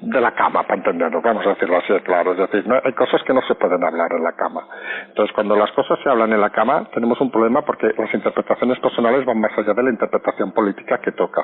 de 0.01 0.21
la 0.21 0.31
cama, 0.33 0.63
para 0.63 0.77
entendernos, 0.77 1.23
vamos 1.23 1.47
a 1.47 1.51
decirlo 1.51 1.77
así, 1.77 1.93
claro. 2.05 2.33
Es 2.33 2.39
decir, 2.39 2.67
no, 2.67 2.81
hay 2.83 2.93
cosas 2.93 3.23
que 3.25 3.35
no 3.35 3.43
se 3.43 3.55
pueden 3.55 3.85
hablar 3.85 4.13
en 4.13 4.23
la 4.23 4.33
cama. 4.33 4.67
Entonces, 5.09 5.35
cuando 5.35 5.55
las 5.57 5.71
cosas 5.73 5.99
se 6.03 6.09
hablan 6.09 6.33
en 6.33 6.41
la 6.41 6.51
cama, 6.51 6.89
tenemos 6.95 7.21
un 7.21 7.31
problema 7.31 7.63
porque 7.63 7.93
las 7.97 8.13
interpretaciones 8.15 8.79
personales 8.81 9.25
van 9.25 9.41
más 9.41 9.57
allá 9.57 9.75
de 9.75 9.83
la 9.83 9.91
interpretación 9.91 10.53
política 10.53 10.99
que 10.99 11.13
toca. 11.13 11.43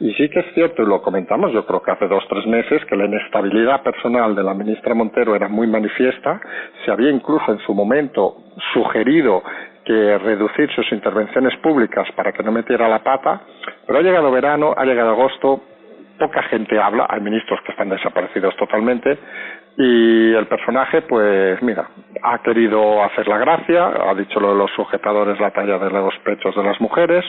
Y 0.00 0.12
sí 0.14 0.28
que 0.28 0.40
es 0.40 0.54
cierto, 0.54 0.82
y 0.82 0.86
lo 0.86 1.02
comentamos, 1.02 1.52
yo 1.52 1.64
creo 1.66 1.82
que 1.82 1.90
hace 1.90 2.06
dos, 2.06 2.24
tres 2.28 2.46
meses, 2.46 2.84
que 2.86 2.96
la 2.96 3.06
inestabilidad 3.06 3.82
personal 3.82 4.34
de 4.34 4.42
la 4.42 4.54
ministra 4.54 4.94
Montero 4.94 5.34
era 5.34 5.48
muy 5.48 5.66
manifiesta. 5.66 6.40
Se 6.84 6.90
había 6.90 7.10
incluso 7.10 7.52
en 7.52 7.58
su 7.60 7.74
momento 7.74 8.36
sugerido 8.72 9.42
que 9.90 10.18
reducir 10.18 10.70
sus 10.70 10.92
intervenciones 10.92 11.56
públicas 11.56 12.06
para 12.14 12.30
que 12.30 12.44
no 12.44 12.52
metiera 12.52 12.88
la 12.88 13.00
pata, 13.00 13.40
pero 13.84 13.98
ha 13.98 14.02
llegado 14.02 14.30
verano, 14.30 14.72
ha 14.76 14.84
llegado 14.84 15.10
agosto, 15.10 15.62
poca 16.16 16.44
gente 16.44 16.78
habla, 16.78 17.08
hay 17.10 17.20
ministros 17.20 17.58
que 17.66 17.72
están 17.72 17.88
desaparecidos 17.88 18.54
totalmente 18.54 19.18
y 19.76 20.32
el 20.32 20.46
personaje, 20.46 21.02
pues 21.02 21.60
mira, 21.62 21.88
ha 22.22 22.38
querido 22.38 23.02
hacer 23.02 23.26
la 23.26 23.38
gracia, 23.38 23.86
ha 24.08 24.14
dicho 24.14 24.38
lo 24.38 24.52
de 24.52 24.58
los 24.58 24.70
sujetadores 24.76 25.40
la 25.40 25.50
talla 25.50 25.76
de 25.78 25.90
los 25.90 26.16
pechos 26.18 26.54
de 26.54 26.62
las 26.62 26.80
mujeres 26.80 27.24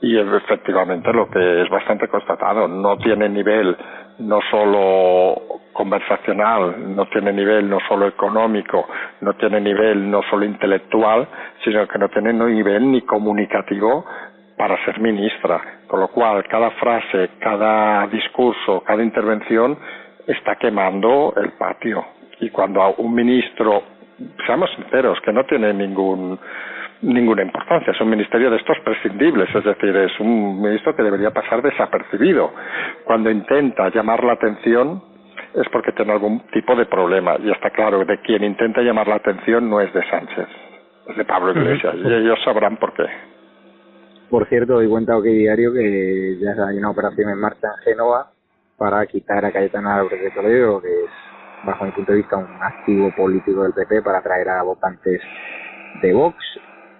y 0.00 0.16
efectivamente 0.18 1.12
lo 1.12 1.28
que 1.28 1.62
es 1.62 1.68
bastante 1.68 2.06
constatado, 2.06 2.68
no 2.68 2.96
tiene 2.98 3.28
nivel 3.28 3.76
no 4.18 4.40
solo 4.50 5.60
conversacional, 5.72 6.94
no 6.96 7.06
tiene 7.06 7.32
nivel 7.32 7.68
no 7.70 7.78
solo 7.88 8.08
económico, 8.08 8.86
no 9.20 9.34
tiene 9.34 9.60
nivel 9.60 10.10
no 10.10 10.22
solo 10.28 10.44
intelectual, 10.44 11.28
sino 11.62 11.86
que 11.86 11.98
no 11.98 12.08
tiene 12.08 12.32
nivel 12.32 12.90
ni 12.90 13.02
comunicativo 13.02 14.04
para 14.56 14.84
ser 14.84 15.00
ministra. 15.00 15.60
Con 15.86 16.00
lo 16.00 16.08
cual, 16.08 16.44
cada 16.48 16.70
frase, 16.72 17.30
cada 17.38 18.06
discurso, 18.08 18.82
cada 18.84 19.02
intervención 19.02 19.78
está 20.26 20.56
quemando 20.56 21.32
el 21.36 21.52
patio. 21.52 22.04
Y 22.40 22.50
cuando 22.50 22.94
un 22.98 23.14
ministro, 23.14 23.82
seamos 24.46 24.70
sinceros, 24.74 25.20
que 25.20 25.32
no 25.32 25.44
tiene 25.44 25.72
ningún 25.72 26.38
ninguna 27.02 27.42
importancia. 27.42 27.92
Es 27.92 28.00
un 28.00 28.10
ministerio 28.10 28.50
de 28.50 28.56
estos 28.56 28.78
prescindibles, 28.80 29.54
es 29.54 29.64
decir, 29.64 29.96
es 29.96 30.18
un 30.20 30.60
ministro 30.60 30.94
que 30.94 31.02
debería 31.02 31.30
pasar 31.30 31.62
desapercibido. 31.62 32.52
Cuando 33.04 33.30
intenta 33.30 33.88
llamar 33.90 34.24
la 34.24 34.32
atención 34.34 35.02
es 35.54 35.68
porque 35.70 35.92
tiene 35.92 36.12
algún 36.12 36.40
tipo 36.52 36.74
de 36.76 36.86
problema. 36.86 37.36
Y 37.42 37.50
está 37.50 37.70
claro, 37.70 38.04
de 38.04 38.18
quien 38.20 38.44
intenta 38.44 38.82
llamar 38.82 39.08
la 39.08 39.16
atención 39.16 39.68
no 39.68 39.80
es 39.80 39.92
de 39.92 40.02
Sánchez, 40.08 40.48
es 41.08 41.16
de 41.16 41.24
Pablo 41.24 41.52
Iglesias. 41.52 41.94
Y 41.96 42.06
ellos 42.06 42.38
sabrán 42.44 42.76
por 42.76 42.92
qué. 42.94 43.06
Por 44.30 44.46
cierto, 44.48 44.74
doy 44.74 44.88
cuenta 44.88 45.16
hoy 45.16 45.32
diario 45.32 45.72
que 45.72 46.36
ya 46.38 46.50
hay 46.66 46.76
una 46.76 46.90
operación 46.90 47.30
en 47.30 47.40
marcha 47.40 47.68
en 47.78 47.92
Génova 47.92 48.30
para 48.76 49.04
quitar 49.06 49.44
a 49.44 49.50
Cayetana 49.50 49.96
Álvarez 49.96 50.20
de 50.20 50.30
Toledo, 50.30 50.82
que 50.82 50.88
es, 50.88 51.10
bajo 51.64 51.84
mi 51.86 51.92
punto 51.92 52.12
de 52.12 52.18
vista, 52.18 52.36
un 52.36 52.62
activo 52.62 53.10
político 53.16 53.62
del 53.62 53.72
PP 53.72 54.02
para 54.02 54.18
atraer 54.18 54.48
a 54.50 54.62
votantes 54.62 55.22
de 56.02 56.12
Vox 56.12 56.36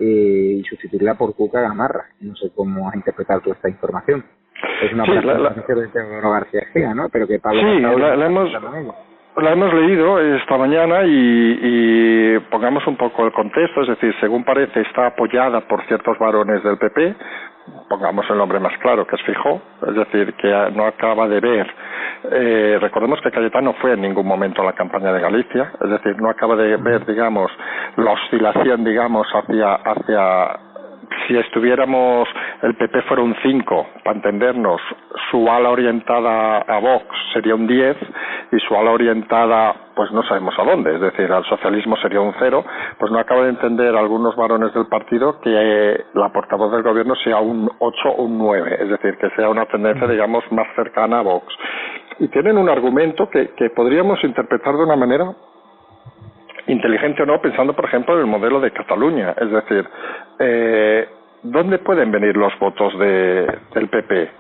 eh, 0.01 0.59
y 0.61 0.65
sustituirla 0.65 1.15
por 1.15 1.35
Cuca 1.35 1.61
Gamarra. 1.61 2.07
No 2.21 2.35
sé 2.37 2.51
cómo 2.55 2.89
has 2.89 2.95
interpretado 2.95 3.41
toda 3.41 3.57
esta 3.57 3.69
información. 3.69 4.25
Es 4.83 4.93
una 4.93 5.05
sí, 5.05 5.13
la, 5.13 5.39
la... 5.39 5.51
de 5.51 6.21
García 6.21 6.63
Gea, 6.73 6.95
¿no? 6.95 7.09
Pero 7.11 7.27
que 7.27 7.39
Pablo 7.39 7.61
sí, 7.61 7.81
la, 7.81 8.17
la 8.17 8.27
hemos 8.27 8.51
la 9.37 9.53
hemos 9.53 9.73
leído 9.73 10.19
esta 10.19 10.59
mañana 10.59 11.05
y, 11.05 11.59
y, 11.63 12.39
pongamos 12.51 12.85
un 12.87 12.97
poco 12.97 13.25
el 13.25 13.33
contexto, 13.33 13.83
es 13.83 13.89
decir, 13.89 14.13
según 14.21 14.43
parece 14.45 14.81
está 14.81 15.07
apoyada 15.07 15.61
por 15.61 15.87
ciertos 15.87 16.19
varones 16.19 16.63
del 16.65 16.77
PP, 16.77 17.15
pongamos 17.89 18.29
el 18.31 18.39
nombre 18.39 18.61
más 18.61 18.77
claro, 18.79 19.07
que 19.07 19.17
es 19.17 19.23
Fijo, 19.23 19.61
es 19.87 19.95
decir, 19.95 20.35
que 20.35 20.71
no 20.75 20.87
acaba 20.87 21.29
de 21.29 21.41
ver. 21.41 21.67
Eh, 22.31 22.79
recordemos 22.81 23.21
que 23.23 23.31
Cayetano 23.31 23.75
fue 23.75 23.93
en 23.93 24.03
ningún 24.03 24.27
momento 24.27 24.63
a 24.63 24.67
la 24.67 24.73
campaña 24.73 25.13
de 25.13 25.21
Galicia, 25.21 25.73
es 25.81 25.91
decir, 25.91 26.17
no 26.21 26.31
acaba 26.31 26.57
de 26.57 26.77
ver, 26.77 27.07
digamos, 27.07 27.51
la 27.97 28.13
oscilación, 28.13 28.85
digamos, 28.85 29.27
hacia, 29.33 29.75
hacia 29.75 30.68
si 31.27 31.37
estuviéramos, 31.37 32.29
el 32.63 32.75
PP 32.75 33.03
fuera 33.03 33.23
un 33.23 33.35
5, 33.43 33.87
para 34.05 34.17
entendernos, 34.17 34.81
su 35.31 35.49
ala 35.51 35.71
orientada 35.71 36.59
a 36.59 36.79
Vox 36.81 37.05
sería 37.33 37.55
un 37.55 37.67
10 37.67 37.97
y 38.53 38.59
su 38.61 38.75
ala 38.75 38.91
orientada, 38.91 39.75
pues 39.95 40.11
no 40.13 40.23
sabemos 40.23 40.59
a 40.59 40.65
dónde, 40.65 40.95
es 40.95 41.01
decir, 41.01 41.31
al 41.31 41.45
socialismo 41.45 41.97
sería 41.97 42.21
un 42.21 42.35
0, 42.39 42.65
pues 42.99 43.13
no 43.13 43.19
acaba 43.19 43.43
de 43.43 43.51
entender 43.51 43.95
algunos 43.95 44.37
varones 44.37 44.73
del 44.75 44.87
partido 44.87 45.41
que 45.41 45.51
eh, 45.53 46.05
la 46.15 46.31
portavoz 46.31 46.73
del 46.73 46.83
gobierno 46.83 47.15
sea 47.17 47.39
un 47.39 47.71
8 47.79 48.09
o 48.09 48.23
un 48.23 48.39
9, 48.39 48.79
es 48.81 48.89
decir, 48.89 49.17
que 49.19 49.31
sea 49.31 49.49
una 49.49 49.67
tendencia, 49.67 50.07
digamos, 50.07 50.45
más 50.53 50.67
cercana 50.75 51.21
a 51.21 51.23
Vox. 51.23 51.47
Y 52.21 52.29
tienen 52.29 52.59
un 52.59 52.69
argumento 52.69 53.29
que, 53.31 53.51
que 53.51 53.71
podríamos 53.71 54.23
interpretar 54.25 54.77
de 54.77 54.83
una 54.83 54.97
manera 54.97 55.33
inteligente 56.69 57.23
o 57.23 57.27
no, 57.27 57.41
pensando, 57.41 57.75
por 57.75 57.87
ejemplo, 57.87 58.15
en 58.15 58.21
el 58.21 58.27
modelo 58.27 58.61
de 58.61 58.71
Cataluña. 58.71 59.35
Es 59.41 59.51
decir, 59.51 59.89
eh, 60.39 61.09
¿dónde 61.43 61.79
pueden 61.79 62.11
venir 62.13 62.37
los 62.37 62.57
votos 62.59 62.97
de, 62.99 63.59
del 63.75 63.89
PP? 63.89 64.31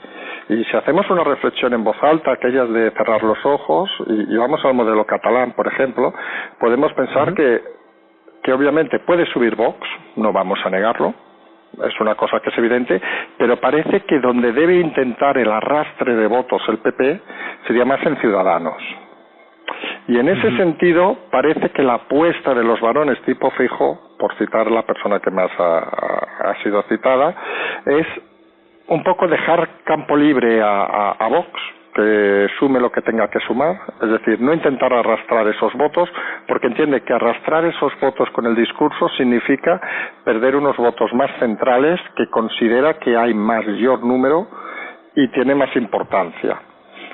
Y 0.50 0.64
si 0.64 0.76
hacemos 0.76 1.08
una 1.10 1.24
reflexión 1.24 1.74
en 1.74 1.84
voz 1.84 1.96
alta, 2.02 2.32
aquellas 2.32 2.70
de 2.70 2.90
cerrar 2.92 3.22
los 3.22 3.44
ojos, 3.44 3.90
y, 4.06 4.36
vamos 4.36 4.64
al 4.64 4.74
modelo 4.74 5.04
catalán, 5.04 5.52
por 5.52 5.66
ejemplo, 5.66 6.14
podemos 6.58 6.92
pensar 6.94 7.34
que, 7.34 7.62
que 8.42 8.52
obviamente 8.52 8.98
puede 9.00 9.26
subir 9.26 9.56
Vox, 9.56 9.78
no 10.16 10.32
vamos 10.32 10.58
a 10.64 10.70
negarlo, 10.70 11.14
es 11.84 12.00
una 12.00 12.14
cosa 12.14 12.40
que 12.40 12.48
es 12.50 12.58
evidente, 12.58 13.00
pero 13.36 13.60
parece 13.60 14.00
que 14.00 14.18
donde 14.20 14.52
debe 14.52 14.80
intentar 14.80 15.36
el 15.36 15.50
arrastre 15.50 16.14
de 16.16 16.26
votos 16.26 16.62
el 16.68 16.78
PP 16.78 17.20
sería 17.66 17.84
más 17.84 18.04
en 18.06 18.16
Ciudadanos. 18.16 18.82
Y 20.08 20.18
en 20.18 20.26
ese 20.26 20.56
sentido, 20.56 21.18
parece 21.30 21.68
que 21.68 21.82
la 21.82 21.94
apuesta 21.94 22.54
de 22.54 22.64
los 22.64 22.80
varones 22.80 23.20
tipo 23.26 23.50
fijo, 23.50 24.14
por 24.18 24.34
citar 24.38 24.70
la 24.70 24.82
persona 24.82 25.20
que 25.20 25.30
más 25.30 25.50
ha, 25.58 26.54
sido 26.62 26.82
citada, 26.84 27.36
es 27.84 28.06
un 28.86 29.02
poco 29.04 29.28
dejar 29.28 29.68
campo 29.84 30.16
libre 30.16 30.62
a, 30.62 31.10
a, 31.10 31.28
Vox, 31.28 31.50
que 31.94 32.48
sume 32.58 32.80
lo 32.80 32.90
que 32.90 33.02
tenga 33.02 33.28
que 33.28 33.38
sumar, 33.40 33.80
es 34.00 34.08
decir, 34.08 34.40
no 34.40 34.54
intentar 34.54 34.94
arrastrar 34.94 35.46
esos 35.46 35.74
votos, 35.74 36.08
porque 36.46 36.68
entiende 36.68 37.02
que 37.02 37.12
arrastrar 37.12 37.66
esos 37.66 37.92
votos 38.00 38.30
con 38.30 38.46
el 38.46 38.56
discurso 38.56 39.10
significa 39.10 39.78
perder 40.24 40.56
unos 40.56 40.76
votos 40.78 41.12
más 41.12 41.30
centrales 41.38 42.00
que 42.16 42.30
considera 42.30 42.94
que 42.94 43.14
hay 43.14 43.34
mayor 43.34 44.02
número 44.02 44.48
y 45.14 45.28
tiene 45.28 45.54
más 45.54 45.76
importancia. 45.76 46.58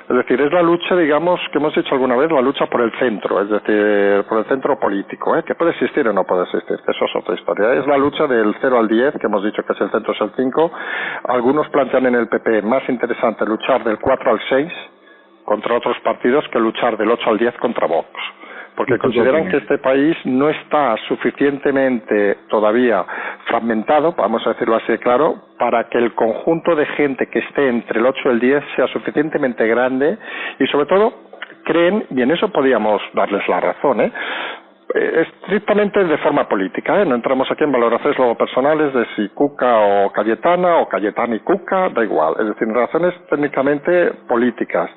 Es 0.07 0.15
decir, 0.15 0.39
es 0.39 0.53
la 0.53 0.61
lucha, 0.61 0.95
digamos, 0.95 1.39
que 1.51 1.57
hemos 1.57 1.73
dicho 1.73 1.95
alguna 1.95 2.15
vez, 2.15 2.31
la 2.31 2.41
lucha 2.41 2.67
por 2.67 2.81
el 2.81 2.91
centro, 2.99 3.41
es 3.41 3.49
decir, 3.49 4.23
por 4.29 4.37
el 4.37 4.45
centro 4.45 4.79
político, 4.79 5.35
¿eh? 5.35 5.43
que 5.43 5.55
puede 5.55 5.71
existir 5.71 6.07
o 6.07 6.13
no 6.13 6.23
puede 6.23 6.43
existir, 6.43 6.77
eso 6.87 7.05
es 7.05 7.15
otra 7.15 7.33
historia. 7.33 7.73
Es 7.73 7.87
la 7.87 7.97
lucha 7.97 8.27
del 8.27 8.55
0 8.61 8.77
al 8.77 8.87
10, 8.87 9.15
que 9.19 9.25
hemos 9.25 9.43
dicho 9.43 9.63
que 9.63 9.73
es 9.73 9.81
el 9.81 9.89
centro 9.89 10.13
es 10.13 10.21
el 10.21 10.31
5. 10.35 10.71
Algunos 11.23 11.67
plantean 11.69 12.05
en 12.05 12.15
el 12.15 12.27
PP 12.27 12.61
más 12.61 12.87
interesante 12.87 13.45
luchar 13.47 13.83
del 13.83 13.97
4 13.97 14.31
al 14.31 14.39
6 14.47 14.71
contra 15.43 15.75
otros 15.75 15.97
partidos 16.03 16.45
que 16.51 16.59
luchar 16.59 16.97
del 16.97 17.09
8 17.09 17.29
al 17.29 17.37
10 17.39 17.57
contra 17.57 17.87
Vox 17.87 18.09
porque 18.75 18.97
consideran 18.97 19.49
que 19.49 19.57
este 19.57 19.77
país 19.77 20.15
no 20.25 20.49
está 20.49 20.95
suficientemente 21.07 22.37
todavía 22.49 23.05
fragmentado, 23.47 24.13
vamos 24.17 24.45
a 24.45 24.51
decirlo 24.51 24.75
así 24.75 24.91
de 24.91 24.99
claro, 24.99 25.35
para 25.57 25.85
que 25.89 25.97
el 25.97 26.13
conjunto 26.13 26.75
de 26.75 26.85
gente 26.87 27.27
que 27.27 27.39
esté 27.39 27.69
entre 27.69 27.99
el 27.99 28.05
8 28.05 28.19
y 28.25 28.29
el 28.29 28.39
10 28.39 28.63
sea 28.75 28.87
suficientemente 28.87 29.67
grande 29.67 30.17
y 30.59 30.67
sobre 30.67 30.85
todo 30.85 31.13
creen, 31.63 32.05
y 32.11 32.21
en 32.21 32.31
eso 32.31 32.49
podíamos 32.49 33.01
darles 33.13 33.47
la 33.47 33.59
razón. 33.59 34.01
Eh, 34.01 34.11
estrictamente 34.95 36.03
de 36.03 36.17
forma 36.19 36.47
política, 36.47 37.01
¿eh? 37.01 37.05
no 37.05 37.15
entramos 37.15 37.49
aquí 37.51 37.63
en 37.63 37.71
valoraciones 37.71 38.17
luego 38.17 38.35
personales 38.35 38.93
de 38.93 39.05
si 39.15 39.29
Cuca 39.29 39.79
o 39.79 40.11
Cayetana 40.11 40.77
o 40.77 40.87
Cayetana 40.87 41.35
y 41.35 41.39
Cuca, 41.39 41.89
da 41.89 42.03
igual, 42.03 42.35
es 42.39 42.47
decir, 42.47 42.67
razones 42.69 43.13
técnicamente 43.29 44.11
políticas. 44.27 44.89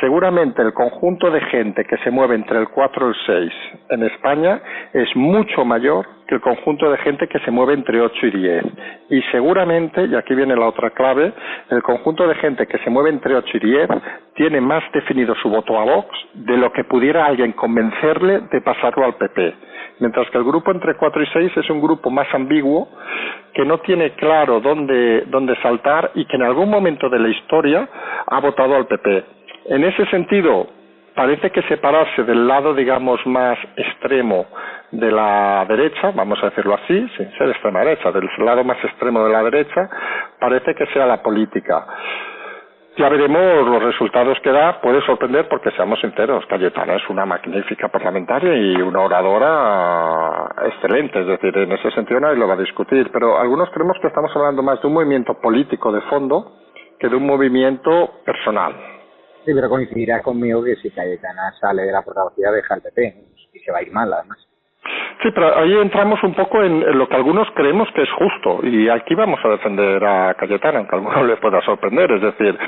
Seguramente 0.00 0.60
el 0.60 0.72
conjunto 0.72 1.30
de 1.30 1.40
gente 1.42 1.84
que 1.84 1.96
se 1.98 2.10
mueve 2.10 2.34
entre 2.34 2.58
el 2.58 2.68
4 2.68 3.06
y 3.06 3.10
el 3.10 3.16
6 3.26 3.52
en 3.90 4.02
España 4.02 4.60
es 4.92 5.14
mucho 5.14 5.64
mayor 5.64 6.06
el 6.34 6.40
conjunto 6.40 6.90
de 6.90 6.98
gente 6.98 7.26
que 7.28 7.38
se 7.40 7.50
mueve 7.50 7.74
entre 7.74 8.00
8 8.00 8.26
y 8.26 8.30
10. 8.30 8.64
Y 9.10 9.22
seguramente, 9.32 10.04
y 10.04 10.14
aquí 10.14 10.34
viene 10.34 10.56
la 10.56 10.66
otra 10.66 10.90
clave, 10.90 11.32
el 11.70 11.82
conjunto 11.82 12.26
de 12.26 12.34
gente 12.36 12.66
que 12.66 12.78
se 12.78 12.90
mueve 12.90 13.10
entre 13.10 13.34
8 13.34 13.56
y 13.56 13.60
10 13.60 13.88
tiene 14.34 14.60
más 14.60 14.82
definido 14.92 15.34
su 15.36 15.48
voto 15.48 15.78
a 15.78 15.84
Vox 15.84 16.08
de 16.34 16.56
lo 16.56 16.72
que 16.72 16.84
pudiera 16.84 17.26
alguien 17.26 17.52
convencerle 17.52 18.40
de 18.50 18.60
pasarlo 18.60 19.04
al 19.04 19.14
PP. 19.14 19.54
Mientras 20.00 20.28
que 20.30 20.38
el 20.38 20.44
grupo 20.44 20.72
entre 20.72 20.96
4 20.96 21.22
y 21.22 21.26
6 21.26 21.52
es 21.56 21.70
un 21.70 21.80
grupo 21.80 22.10
más 22.10 22.26
ambiguo, 22.34 22.88
que 23.52 23.64
no 23.64 23.78
tiene 23.78 24.10
claro 24.12 24.60
dónde, 24.60 25.24
dónde 25.28 25.54
saltar 25.62 26.10
y 26.14 26.26
que 26.26 26.36
en 26.36 26.42
algún 26.42 26.68
momento 26.68 27.08
de 27.08 27.20
la 27.20 27.28
historia 27.28 27.88
ha 28.26 28.40
votado 28.40 28.74
al 28.74 28.86
PP. 28.86 29.24
En 29.66 29.84
ese 29.84 30.04
sentido, 30.06 30.66
parece 31.14 31.50
que 31.50 31.62
separarse 31.62 32.24
del 32.24 32.46
lado, 32.46 32.74
digamos, 32.74 33.24
más 33.26 33.58
extremo 33.76 34.46
de 34.90 35.10
la 35.10 35.64
derecha, 35.68 36.12
vamos 36.14 36.38
a 36.42 36.50
decirlo 36.50 36.74
así, 36.74 37.08
sin 37.16 37.30
ser 37.36 37.50
extrema 37.50 37.80
derecha, 37.80 38.12
del 38.12 38.28
lado 38.38 38.64
más 38.64 38.82
extremo 38.84 39.24
de 39.24 39.32
la 39.32 39.42
derecha, 39.42 39.88
parece 40.38 40.74
que 40.74 40.86
sea 40.86 41.06
la 41.06 41.22
política. 41.22 41.86
Ya 42.96 43.08
veremos 43.08 43.66
los 43.66 43.82
resultados 43.82 44.38
que 44.40 44.52
da. 44.52 44.80
Puede 44.80 45.00
sorprender 45.04 45.48
porque, 45.48 45.72
seamos 45.72 45.98
sinceros, 46.00 46.46
Cayetana 46.46 46.94
es 46.94 47.10
una 47.10 47.26
magnífica 47.26 47.88
parlamentaria 47.88 48.54
y 48.54 48.80
una 48.80 49.00
oradora 49.00 50.48
excelente. 50.64 51.20
Es 51.20 51.26
decir, 51.26 51.58
en 51.58 51.72
ese 51.72 51.90
sentido 51.90 52.20
nadie 52.20 52.36
lo 52.36 52.46
va 52.46 52.54
a 52.54 52.58
discutir. 52.58 53.10
Pero 53.10 53.36
algunos 53.36 53.68
creemos 53.70 53.98
que 54.00 54.06
estamos 54.06 54.30
hablando 54.36 54.62
más 54.62 54.80
de 54.80 54.86
un 54.86 54.94
movimiento 54.94 55.34
político 55.40 55.90
de 55.90 56.02
fondo 56.02 56.52
que 57.00 57.08
de 57.08 57.16
un 57.16 57.26
movimiento 57.26 58.12
personal. 58.24 58.93
Sí, 59.44 59.52
pero 59.54 59.68
coincidirá 59.68 60.22
conmigo 60.22 60.64
que 60.64 60.76
si 60.76 60.90
Cayetana 60.90 61.52
sale 61.60 61.82
de 61.82 61.92
la 61.92 62.02
portavocía 62.02 62.50
deja 62.50 62.74
el 62.76 62.82
PP 62.82 63.14
y 63.52 63.58
se 63.58 63.72
va 63.72 63.78
a 63.78 63.82
ir 63.82 63.92
mal, 63.92 64.12
además. 64.12 64.38
Sí, 65.22 65.30
pero 65.34 65.56
ahí 65.58 65.74
entramos 65.78 66.22
un 66.22 66.34
poco 66.34 66.62
en, 66.62 66.98
lo 66.98 67.08
que 67.08 67.16
algunos 67.16 67.48
creemos 67.54 67.88
que 67.94 68.02
es 68.02 68.10
justo 68.12 68.60
y 68.62 68.90
aquí 68.90 69.14
vamos 69.14 69.40
a 69.42 69.48
defender 69.48 70.04
a 70.04 70.34
Cayetana, 70.34 70.78
aunque 70.78 70.94
a 70.94 70.98
alguno 70.98 71.24
le 71.24 71.36
pueda 71.38 71.62
sorprender. 71.62 72.12
Es 72.12 72.20
decir, 72.20 72.58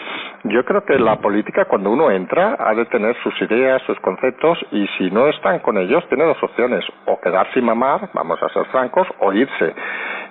yo 0.44 0.64
creo 0.64 0.84
que 0.84 0.98
la 0.98 1.16
política 1.16 1.66
cuando 1.66 1.90
uno 1.90 2.10
entra 2.10 2.56
ha 2.58 2.74
de 2.74 2.86
tener 2.86 3.14
sus 3.22 3.34
ideas, 3.42 3.82
sus 3.82 3.98
conceptos 4.00 4.58
y 4.70 4.86
si 4.96 5.10
no 5.10 5.26
están 5.28 5.58
con 5.58 5.76
ellos 5.76 6.06
tiene 6.08 6.24
dos 6.24 6.42
opciones, 6.42 6.84
o 7.04 7.20
quedarse 7.20 7.58
y 7.58 7.62
mamar, 7.62 8.08
vamos 8.14 8.42
a 8.42 8.48
ser 8.48 8.64
francos, 8.66 9.06
o 9.20 9.32
irse. 9.32 9.74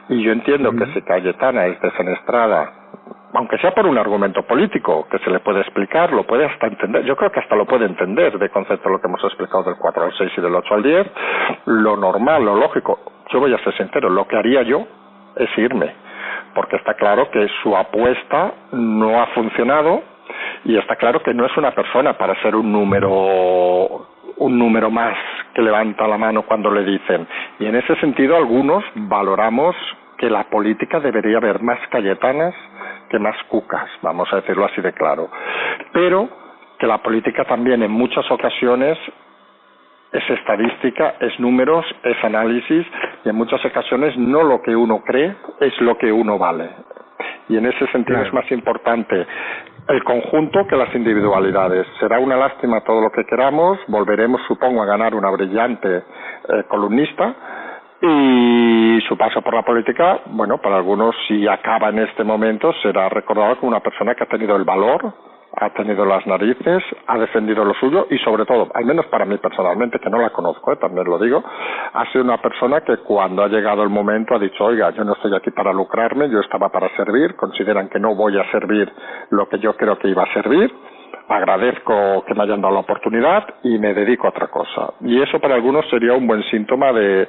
Y 0.10 0.24
yo 0.24 0.32
entiendo 0.32 0.72
que 0.72 0.86
si 0.94 1.02
Cayetana 1.04 1.68
es 1.68 1.80
defenestrada 1.82 2.85
aunque 3.36 3.58
sea 3.58 3.74
por 3.74 3.86
un 3.86 3.98
argumento 3.98 4.44
político, 4.44 5.08
que 5.10 5.20
se 5.20 5.30
le 5.30 5.40
puede 5.40 5.62
explicar, 5.62 6.12
lo 6.12 6.24
puede 6.24 6.46
hasta 6.46 6.68
entender, 6.68 7.04
yo 7.04 7.16
creo 7.16 7.32
que 7.32 7.40
hasta 7.40 7.56
lo 7.56 7.66
puede 7.66 7.86
entender 7.86 8.38
de 8.38 8.50
concepto 8.50 8.90
lo 8.90 9.00
que 9.00 9.08
hemos 9.08 9.24
explicado 9.24 9.64
del 9.64 9.76
4 9.78 10.04
al 10.04 10.14
6 10.14 10.32
y 10.38 10.42
del 10.42 10.56
8 10.56 10.74
al 10.74 10.84
10, 10.84 11.08
lo 11.66 11.98
normal, 11.98 12.46
lo 12.46 12.56
lógico, 12.56 13.00
yo 13.32 13.40
voy 13.40 13.54
a 13.54 13.58
ser 13.60 13.76
sincero, 13.76 14.10
lo 14.10 14.28
que 14.28 14.38
haría 14.38 14.62
yo 14.64 14.88
es 15.36 15.50
irme, 15.58 15.94
porque 16.54 16.78
está 16.78 16.94
claro 16.94 17.30
que 17.30 17.48
su 17.62 17.76
apuesta 17.76 18.54
no 18.72 19.22
ha 19.22 19.28
funcionado 19.28 20.02
y 20.64 20.78
está 20.78 20.96
claro 20.96 21.22
que 21.22 21.34
no 21.34 21.46
es 21.46 21.56
una 21.58 21.72
persona 21.72 22.14
para 22.14 22.42
ser 22.42 22.56
un 22.56 22.72
número 22.72 24.08
un 24.38 24.60
número 24.60 24.90
más 24.90 25.16
que 25.54 25.62
levanta 25.62 26.08
la 26.08 26.18
mano 26.18 26.42
cuando 26.44 26.70
le 26.70 26.84
dicen. 26.84 27.26
Y 27.58 27.68
en 27.68 27.76
ese 27.76 27.96
sentido 28.02 28.36
algunos 28.36 28.84
valoramos 28.96 29.76
que 30.18 30.30
la 30.30 30.44
política 30.46 31.00
debería 31.00 31.38
haber 31.38 31.62
más 31.62 31.80
Cayetanas 31.90 32.54
que 33.10 33.20
más 33.20 33.36
cucas, 33.50 33.90
vamos 34.02 34.32
a 34.32 34.38
decirlo 34.38 34.66
así 34.66 34.82
de 34.82 34.94
claro. 34.94 35.30
Pero 35.92 36.30
que 36.78 36.88
la 36.88 36.98
política 37.00 37.46
también 37.46 37.84
en 37.84 37.92
muchas 37.92 38.30
ocasiones 38.30 38.98
es 40.12 40.30
estadística, 40.30 41.16
es 41.20 41.40
números, 41.40 41.86
es 42.04 42.24
análisis 42.24 42.86
y 43.24 43.30
en 43.30 43.36
muchas 43.36 43.64
ocasiones 43.66 44.18
no 44.18 44.44
lo 44.44 44.62
que 44.62 44.76
uno 44.76 45.02
cree 45.04 45.36
es 45.60 45.82
lo 45.82 45.98
que 45.98 46.12
uno 46.12 46.38
vale. 46.38 46.70
Y 47.50 47.58
en 47.58 47.66
ese 47.66 47.88
sentido 47.88 48.22
es 48.22 48.34
más 48.34 48.50
importante 48.52 49.26
el 49.88 50.04
conjunto 50.04 50.66
que 50.68 50.76
las 50.76 50.94
individualidades. 50.96 51.86
Será 52.00 52.20
una 52.20 52.38
lástima 52.38 52.82
todo 52.82 53.02
lo 53.02 53.12
que 53.12 53.24
queramos, 53.26 53.78
volveremos 53.88 54.42
supongo 54.48 54.82
a 54.82 54.86
ganar 54.86 55.14
una 55.14 55.30
brillante 55.30 55.98
eh, 55.98 56.64
columnista, 56.68 57.36
y 58.02 59.00
su 59.08 59.18
paso 59.18 59.42
por 59.42 59.54
la 59.54 59.64
política, 59.64 60.22
bueno, 60.28 60.58
para 60.58 60.78
algunos 60.78 61.16
si 61.28 61.48
acaba 61.48 61.90
en 61.90 62.00
este 62.00 62.24
momento 62.24 62.74
será 62.82 63.10
recordado 63.10 63.58
como 63.58 63.70
una 63.70 63.80
persona 63.80 64.16
que 64.16 64.24
ha 64.24 64.28
tenido 64.28 64.56
el 64.56 64.64
valor, 64.64 65.14
ha 65.58 65.70
tenido 65.70 66.06
las 66.06 66.26
narices, 66.28 66.84
ha 67.08 67.18
defendido 67.18 67.64
lo 67.64 67.74
suyo 67.76 68.08
y 68.10 68.18
sobre 68.20 68.46
todo, 68.46 68.70
al 68.74 68.86
menos 68.86 69.06
para 69.08 69.26
mí 69.26 69.38
personalmente, 69.38 70.00
que 70.00 70.10
no 70.10 70.20
la 70.20 70.32
conozco, 70.32 70.74
¿eh? 70.74 70.78
también 70.78 71.08
lo 71.08 71.18
digo, 71.18 71.44
ha 71.94 72.12
sido 72.12 72.24
una 72.24 72.42
persona 72.42 72.82
que 72.82 72.98
cuando 72.98 73.44
ha 73.44 73.48
llegado 73.48 73.84
el 73.84 73.90
momento 73.90 74.36
ha 74.36 74.40
dicho, 74.40 74.66
oiga, 74.66 74.90
yo 74.92 75.04
no 75.04 75.14
estoy 75.14 75.34
aquí 75.34 75.52
para 75.52 75.72
lucrarme, 75.72 76.30
yo 76.30 76.40
estaba 76.42 76.70
para 76.70 76.90
servir, 76.98 77.36
consideran 77.36 77.88
que 77.90 78.00
no 78.00 78.16
voy 78.16 78.38
a 78.38 78.52
servir 78.52 78.92
lo 79.30 79.48
que 79.48 79.60
yo 79.60 79.76
creo 79.78 79.98
que 79.98 80.10
iba 80.10 80.24
a 80.24 80.34
servir, 80.34 80.74
agradezco 81.28 82.24
que 82.26 82.34
me 82.34 82.44
hayan 82.44 82.62
dado 82.62 82.74
la 82.74 82.80
oportunidad 82.82 83.44
y 83.64 83.78
me 83.80 83.94
dedico 83.94 84.28
a 84.28 84.30
otra 84.30 84.48
cosa. 84.48 84.94
Y 85.02 85.22
eso 85.22 85.40
para 85.40 85.56
algunos 85.56 85.90
sería 85.90 86.14
un 86.14 86.28
buen 86.28 86.44
síntoma 86.44 86.92
de, 86.94 87.28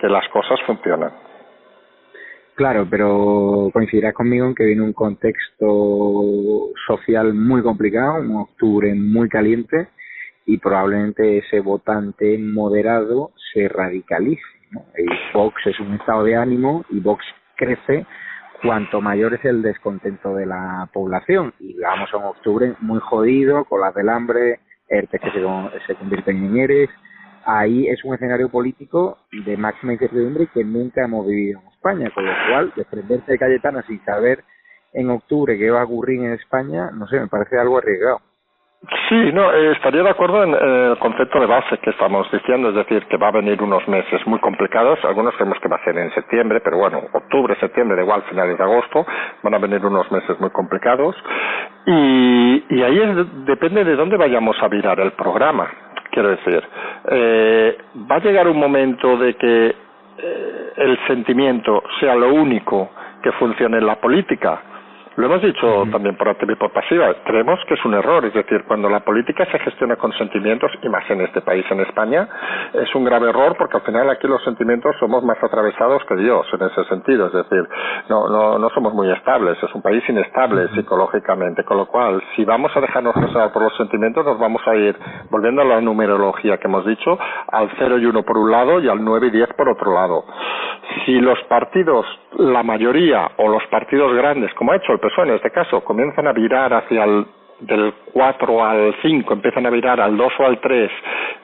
que 0.00 0.08
las 0.08 0.28
cosas 0.28 0.58
funcionan. 0.66 1.12
Claro, 2.54 2.86
pero 2.90 3.68
coincidirás 3.72 4.14
conmigo 4.14 4.46
en 4.46 4.54
que 4.54 4.64
viene 4.64 4.82
un 4.82 4.94
contexto 4.94 6.70
social 6.86 7.34
muy 7.34 7.62
complicado, 7.62 8.20
un 8.20 8.36
octubre 8.36 8.94
muy 8.94 9.28
caliente 9.28 9.88
y 10.46 10.56
probablemente 10.56 11.38
ese 11.38 11.60
votante 11.60 12.38
moderado 12.38 13.32
se 13.52 13.68
radicalice. 13.68 14.42
¿no? 14.70 14.84
Vox 15.34 15.66
es 15.66 15.78
un 15.80 15.94
estado 15.94 16.24
de 16.24 16.36
ánimo 16.36 16.84
y 16.88 17.00
Vox 17.00 17.24
crece 17.56 18.06
cuanto 18.62 19.00
mayor 19.00 19.34
es 19.34 19.44
el 19.44 19.62
descontento 19.62 20.34
de 20.34 20.46
la 20.46 20.88
población. 20.92 21.54
Y 21.58 21.78
vamos 21.78 22.12
a 22.12 22.16
un 22.16 22.24
octubre 22.24 22.74
muy 22.80 23.00
jodido, 23.00 23.64
con 23.64 23.80
las 23.80 23.94
del 23.94 24.08
hambre, 24.08 24.60
ERTE 24.88 25.18
que 25.18 25.30
se, 25.30 25.40
se 25.86 25.94
convierten 25.94 26.44
en 26.44 26.56
ERES. 26.56 26.90
Ahí 27.44 27.86
es 27.88 28.04
un 28.04 28.14
escenario 28.14 28.48
político 28.48 29.18
de 29.30 29.56
máxima 29.56 29.92
incertidumbre 29.92 30.48
que 30.52 30.64
nunca 30.64 31.04
hemos 31.04 31.26
vivido 31.26 31.60
en 31.60 31.68
España, 31.68 32.10
con 32.14 32.26
lo 32.26 32.32
cual 32.48 32.72
desprenderse 32.74 33.32
de 33.32 33.38
Cayetana 33.38 33.82
sin 33.86 34.04
saber 34.04 34.42
en 34.92 35.10
octubre 35.10 35.58
qué 35.58 35.70
va 35.70 35.82
a 35.82 35.84
ocurrir 35.84 36.20
en 36.24 36.32
España, 36.32 36.90
no 36.90 37.06
sé, 37.06 37.20
me 37.20 37.28
parece 37.28 37.58
algo 37.58 37.78
arriesgado. 37.78 38.20
Sí, 39.08 39.32
no, 39.32 39.52
eh, 39.52 39.72
estaría 39.72 40.02
de 40.02 40.10
acuerdo 40.10 40.44
en 40.44 40.54
el 40.54 40.98
concepto 40.98 41.40
de 41.40 41.46
base 41.46 41.78
que 41.78 41.90
estamos 41.90 42.30
diciendo, 42.30 42.68
es 42.68 42.74
decir, 42.74 43.04
que 43.06 43.16
va 43.16 43.28
a 43.28 43.32
venir 43.32 43.60
unos 43.62 43.86
meses 43.88 44.24
muy 44.26 44.38
complicados. 44.38 44.98
Algunos 45.04 45.34
creemos 45.34 45.58
que 45.60 45.68
va 45.68 45.76
a 45.76 45.84
ser 45.84 45.96
en 45.98 46.12
septiembre, 46.12 46.60
pero 46.60 46.78
bueno, 46.78 47.02
octubre, 47.12 47.56
septiembre, 47.58 47.96
de 47.96 48.02
igual, 48.02 48.22
finales 48.28 48.56
de 48.56 48.62
agosto, 48.62 49.04
van 49.42 49.54
a 49.54 49.58
venir 49.58 49.84
unos 49.84 50.10
meses 50.12 50.38
muy 50.38 50.50
complicados. 50.50 51.16
Y, 51.86 52.64
y 52.68 52.82
ahí 52.82 53.00
depende 53.46 53.82
de 53.82 53.96
dónde 53.96 54.16
vayamos 54.16 54.62
a 54.62 54.68
virar 54.68 55.00
el 55.00 55.12
programa. 55.12 55.68
Quiero 56.10 56.28
decir, 56.28 56.62
eh, 57.10 57.78
va 58.10 58.16
a 58.16 58.20
llegar 58.20 58.46
un 58.46 58.58
momento 58.58 59.16
de 59.16 59.34
que 59.34 59.74
eh, 60.18 60.72
el 60.76 60.98
sentimiento 61.06 61.82
sea 61.98 62.14
lo 62.14 62.32
único 62.32 62.90
que 63.22 63.32
funcione 63.32 63.78
en 63.78 63.86
la 63.86 63.96
política 63.96 64.60
lo 65.16 65.26
hemos 65.26 65.42
dicho 65.42 65.84
también 65.90 66.16
por 66.16 66.28
activa 66.28 66.52
y 66.52 66.56
por 66.56 66.72
pasiva. 66.72 67.14
Creemos 67.24 67.58
que 67.66 67.74
es 67.74 67.84
un 67.84 67.94
error. 67.94 68.24
Es 68.26 68.34
decir, 68.34 68.64
cuando 68.64 68.88
la 68.88 69.00
política 69.00 69.46
se 69.50 69.58
gestiona 69.58 69.96
con 69.96 70.12
sentimientos, 70.12 70.70
y 70.82 70.88
más 70.88 71.08
en 71.10 71.22
este 71.22 71.40
país, 71.40 71.64
en 71.70 71.80
España, 71.80 72.28
es 72.74 72.94
un 72.94 73.04
grave 73.04 73.30
error 73.30 73.56
porque 73.56 73.78
al 73.78 73.82
final 73.82 74.10
aquí 74.10 74.26
los 74.26 74.42
sentimientos 74.44 74.94
somos 75.00 75.24
más 75.24 75.42
atravesados 75.42 76.04
que 76.04 76.16
Dios 76.16 76.46
en 76.52 76.66
ese 76.66 76.84
sentido. 76.84 77.26
Es 77.28 77.32
decir, 77.32 77.66
no, 78.08 78.28
no, 78.28 78.58
no 78.58 78.68
somos 78.70 78.92
muy 78.92 79.10
estables. 79.10 79.56
Es 79.62 79.74
un 79.74 79.82
país 79.82 80.02
inestable 80.08 80.68
psicológicamente. 80.74 81.64
Con 81.64 81.78
lo 81.78 81.86
cual, 81.86 82.22
si 82.34 82.44
vamos 82.44 82.76
a 82.76 82.80
dejarnos 82.80 83.14
gestionar 83.14 83.52
por 83.52 83.62
los 83.62 83.76
sentimientos, 83.76 84.24
nos 84.24 84.38
vamos 84.38 84.62
a 84.66 84.74
ir, 84.76 84.96
volviendo 85.30 85.62
a 85.62 85.64
la 85.64 85.80
numerología 85.80 86.58
que 86.58 86.68
hemos 86.68 86.84
dicho, 86.84 87.18
al 87.48 87.70
0 87.78 87.98
y 87.98 88.06
1 88.06 88.22
por 88.22 88.36
un 88.36 88.50
lado 88.50 88.80
y 88.80 88.88
al 88.88 89.02
9 89.02 89.28
y 89.28 89.30
10 89.30 89.54
por 89.54 89.68
otro 89.68 89.94
lado. 89.94 90.24
Si 91.04 91.18
los 91.20 91.42
partidos, 91.44 92.06
la 92.38 92.62
mayoría, 92.62 93.30
o 93.36 93.48
los 93.48 93.64
partidos 93.66 94.14
grandes, 94.14 94.52
como 94.54 94.72
ha 94.72 94.76
hecho 94.76 94.92
el 94.92 95.00
en 95.18 95.30
este 95.30 95.50
caso, 95.50 95.82
comienzan 95.82 96.26
a 96.26 96.32
virar 96.32 96.72
hacia 96.72 97.04
el 97.04 97.26
del 97.60 97.94
4 98.12 98.64
al 98.64 98.94
5 99.02 99.32
empiezan 99.32 99.66
a 99.66 99.70
virar 99.70 100.00
al 100.00 100.16
2 100.16 100.32
o 100.38 100.44
al 100.44 100.60
3, 100.60 100.90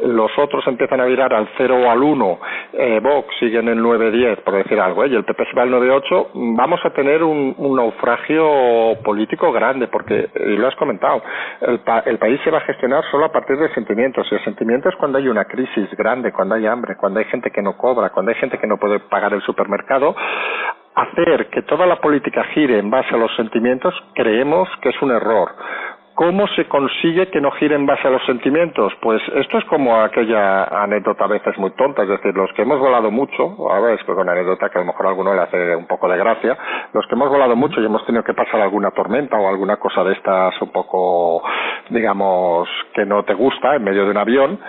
los 0.01 0.31
otros 0.38 0.66
empiezan 0.66 1.01
a 1.01 1.05
virar 1.07 1.33
al 1.33 1.48
0 1.57 1.77
o 1.85 1.90
al 1.90 2.03
1, 2.03 2.38
eh, 2.75 3.01
Vox 3.03 3.35
sigue 3.38 3.59
en 3.59 3.68
el 3.68 3.79
9-10, 3.79 4.42
por 4.42 4.55
decir 4.55 4.79
algo, 4.79 5.05
¿eh? 5.05 5.09
y 5.09 5.14
el 5.14 5.25
PP 5.25 5.44
se 5.46 5.57
va 5.57 5.62
al 5.62 5.70
9-8, 5.70 6.31
vamos 6.35 6.81
a 6.85 6.90
tener 6.90 7.22
un, 7.22 7.55
naufragio 7.59 8.98
político 9.03 9.51
grande, 9.53 9.88
porque, 9.88 10.29
y 10.35 10.57
lo 10.57 10.68
has 10.68 10.77
comentado, 10.77 11.22
el, 11.62 11.81
el 12.05 12.18
país 12.18 12.40
se 12.44 12.51
va 12.51 12.59
a 12.59 12.62
gestionar 12.62 13.03
solo 13.11 13.27
a 13.27 13.33
partir 13.33 13.57
de 13.57 13.72
sentimientos, 13.72 14.27
y 14.31 14.35
el 14.35 14.44
sentimiento 14.44 14.88
es 14.88 14.96
cuando 14.96 15.18
hay 15.18 15.29
una 15.29 15.46
crisis 15.46 15.88
grande, 15.96 16.33
cuando 16.33 16.55
hay 16.55 16.66
hambre, 16.66 16.96
cuando 16.96 17.20
hay 17.20 17.27
gente 17.27 17.51
que 17.51 17.62
no 17.62 17.77
cobra, 17.77 18.11
cuando 18.11 18.31
hay 18.31 18.38
gente 18.38 18.59
que 18.59 18.66
no 18.66 18.77
puede 18.77 19.01
pagar 19.01 19.33
el 19.33 19.42
supermercado, 19.42 20.14
hacer 20.94 21.48
que 21.48 21.62
toda 21.62 21.87
la 21.87 22.00
política 22.00 22.44
gire 22.55 22.78
en 22.78 22.90
base 22.90 23.14
a 23.14 23.18
los 23.18 23.35
sentimientos 23.37 23.94
creemos 24.14 24.68
que 24.81 24.90
es 24.90 25.02
un 25.02 25.11
error 25.11 25.50
¿Cómo 26.14 26.46
se 26.48 26.66
consigue 26.68 27.29
que 27.29 27.40
no 27.40 27.51
gire 27.53 27.75
en 27.75 27.87
base 27.87 28.07
a 28.07 28.11
los 28.11 28.25
sentimientos? 28.27 28.92
Pues 29.01 29.22
esto 29.35 29.57
es 29.57 29.64
como 29.64 29.98
aquella 29.98 30.64
anécdota 30.64 31.25
a 31.25 31.29
veces 31.29 31.57
muy 31.57 31.70
tonta, 31.70 32.03
es 32.03 32.09
decir, 32.09 32.35
los 32.35 32.53
que 32.53 32.62
hemos 32.62 32.79
volado 32.79 33.11
mucho, 33.11 33.57
a 33.70 33.81
ver, 33.81 33.98
es 33.98 34.07
una 34.07 34.33
anécdota 34.33 34.68
que 34.68 34.79
a 34.79 34.83
lo 34.83 34.88
mejor 34.88 35.07
a 35.07 35.09
alguno 35.09 35.35
le 35.35 35.40
hace 35.40 35.75
un 35.75 35.87
poco 35.87 36.09
de 36.09 36.18
gracia, 36.18 36.59
los 36.92 37.07
que 37.07 37.14
hemos 37.14 37.31
volado 37.31 37.57
mucho 37.57 37.81
y 37.81 37.87
hemos 37.87 38.05
tenido 38.05 38.22
que 38.25 38.35
pasar 38.35 38.61
alguna 38.61 38.90
tormenta 38.90 39.38
o 39.38 39.48
alguna 39.48 39.79
cosa 39.79 40.05
de 40.05 40.12
estas 40.12 40.61
un 40.61 40.70
poco, 40.70 41.42
digamos, 41.88 42.68
que 42.94 43.07
no 43.07 43.22
te 43.22 43.33
gusta 43.33 43.75
en 43.75 43.83
medio 43.83 44.05
de 44.05 44.11
un 44.11 44.18
avión, 44.18 44.61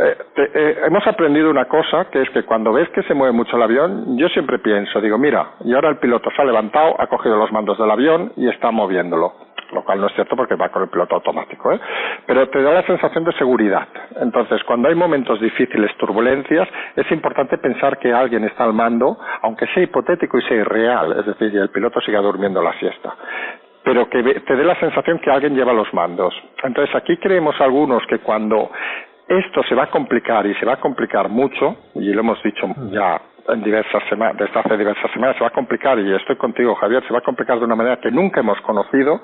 eh, 0.00 0.16
eh, 0.36 0.78
hemos 0.86 1.06
aprendido 1.06 1.50
una 1.50 1.66
cosa, 1.66 2.06
que 2.10 2.22
es 2.22 2.30
que 2.30 2.44
cuando 2.44 2.72
ves 2.72 2.88
que 2.90 3.02
se 3.02 3.12
mueve 3.12 3.32
mucho 3.32 3.56
el 3.56 3.62
avión, 3.62 4.16
yo 4.16 4.28
siempre 4.30 4.58
pienso, 4.60 5.00
digo, 5.02 5.18
mira, 5.18 5.56
y 5.62 5.74
ahora 5.74 5.90
el 5.90 5.98
piloto 5.98 6.30
se 6.34 6.40
ha 6.40 6.44
levantado, 6.46 6.98
ha 6.98 7.06
cogido 7.06 7.36
los 7.36 7.52
mandos 7.52 7.76
del 7.78 7.90
avión 7.90 8.32
y 8.36 8.48
está 8.48 8.70
moviéndolo 8.70 9.45
lo 9.72 9.82
cual 9.84 10.00
no 10.00 10.06
es 10.06 10.14
cierto 10.14 10.36
porque 10.36 10.54
va 10.54 10.68
con 10.68 10.82
el 10.82 10.88
piloto 10.88 11.16
automático, 11.16 11.72
¿eh? 11.72 11.80
pero 12.26 12.48
te 12.48 12.62
da 12.62 12.72
la 12.72 12.82
sensación 12.86 13.24
de 13.24 13.32
seguridad. 13.32 13.88
Entonces, 14.20 14.62
cuando 14.64 14.88
hay 14.88 14.94
momentos 14.94 15.40
difíciles, 15.40 15.94
turbulencias, 15.96 16.68
es 16.94 17.10
importante 17.10 17.58
pensar 17.58 17.98
que 17.98 18.12
alguien 18.12 18.44
está 18.44 18.64
al 18.64 18.72
mando, 18.72 19.18
aunque 19.42 19.66
sea 19.68 19.82
hipotético 19.82 20.38
y 20.38 20.42
sea 20.42 20.58
irreal, 20.58 21.20
es 21.20 21.26
decir, 21.26 21.56
el 21.56 21.70
piloto 21.70 22.00
siga 22.00 22.20
durmiendo 22.20 22.62
la 22.62 22.72
siesta 22.78 23.14
pero 23.82 24.10
que 24.10 24.20
te 24.20 24.56
dé 24.56 24.64
la 24.64 24.74
sensación 24.80 25.20
que 25.20 25.30
alguien 25.30 25.54
lleva 25.54 25.72
los 25.72 25.94
mandos. 25.94 26.34
Entonces 26.64 26.92
aquí 26.96 27.18
creemos 27.18 27.54
algunos 27.60 28.04
que 28.08 28.18
cuando 28.18 28.68
esto 29.28 29.62
se 29.62 29.76
va 29.76 29.84
a 29.84 29.90
complicar 29.90 30.44
y 30.44 30.54
se 30.54 30.66
va 30.66 30.72
a 30.72 30.80
complicar 30.80 31.28
mucho, 31.28 31.76
y 31.94 32.12
lo 32.12 32.20
hemos 32.20 32.42
dicho 32.42 32.66
ya 32.90 33.20
en 33.48 33.62
diversas 33.62 34.02
semanas, 34.08 34.36
desde 34.38 34.58
hace 34.58 34.76
diversas 34.76 35.10
semanas, 35.12 35.36
se 35.36 35.42
va 35.42 35.48
a 35.48 35.52
complicar, 35.52 35.98
y 35.98 36.14
estoy 36.14 36.36
contigo 36.36 36.74
Javier, 36.74 37.02
se 37.06 37.12
va 37.12 37.20
a 37.20 37.22
complicar 37.22 37.58
de 37.58 37.64
una 37.64 37.76
manera 37.76 37.98
que 37.98 38.10
nunca 38.10 38.40
hemos 38.40 38.60
conocido, 38.62 39.20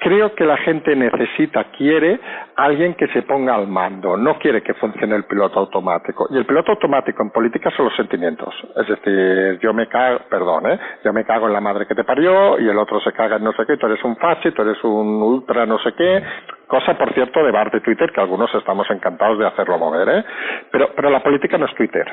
creo 0.00 0.34
que 0.34 0.44
la 0.44 0.56
gente 0.56 0.96
necesita, 0.96 1.64
quiere 1.76 2.18
alguien 2.56 2.94
que 2.94 3.06
se 3.08 3.22
ponga 3.22 3.54
al 3.54 3.68
mando, 3.68 4.16
no 4.16 4.38
quiere 4.38 4.62
que 4.62 4.74
funcione 4.74 5.14
el 5.14 5.24
piloto 5.24 5.60
automático. 5.60 6.26
Y 6.30 6.38
el 6.38 6.46
piloto 6.46 6.72
automático 6.72 7.22
en 7.22 7.30
política 7.30 7.70
son 7.76 7.86
los 7.86 7.96
sentimientos. 7.96 8.52
Es 8.76 8.88
decir, 8.88 9.58
yo 9.60 9.72
me 9.74 9.86
cago, 9.88 10.20
perdón, 10.28 10.70
¿eh? 10.70 10.78
yo 11.04 11.12
me 11.12 11.24
cago 11.24 11.46
en 11.46 11.52
la 11.52 11.60
madre 11.60 11.86
que 11.86 11.94
te 11.94 12.04
parió 12.04 12.58
y 12.58 12.68
el 12.68 12.78
otro 12.78 12.98
se 13.00 13.12
caga 13.12 13.36
en 13.36 13.44
no 13.44 13.52
sé 13.52 13.64
qué, 13.66 13.76
tú 13.76 13.86
eres 13.86 14.02
un 14.02 14.16
fachi, 14.16 14.50
tú 14.52 14.62
eres 14.62 14.82
un 14.82 15.22
ultra 15.22 15.66
no 15.66 15.78
sé 15.78 15.92
qué. 15.92 16.22
Cosa, 16.66 16.96
por 16.96 17.12
cierto, 17.12 17.44
de 17.44 17.50
bar 17.50 17.70
de 17.70 17.80
Twitter, 17.80 18.10
que 18.12 18.20
algunos 18.20 18.52
estamos 18.54 18.88
encantados 18.90 19.38
de 19.38 19.46
hacerlo 19.46 19.76
mover, 19.76 20.08
¿eh? 20.08 20.24
Pero 20.70 21.10
la 21.10 21.22
política 21.22 21.58
no 21.58 21.66
es 21.66 21.74
Twitter. 21.74 22.06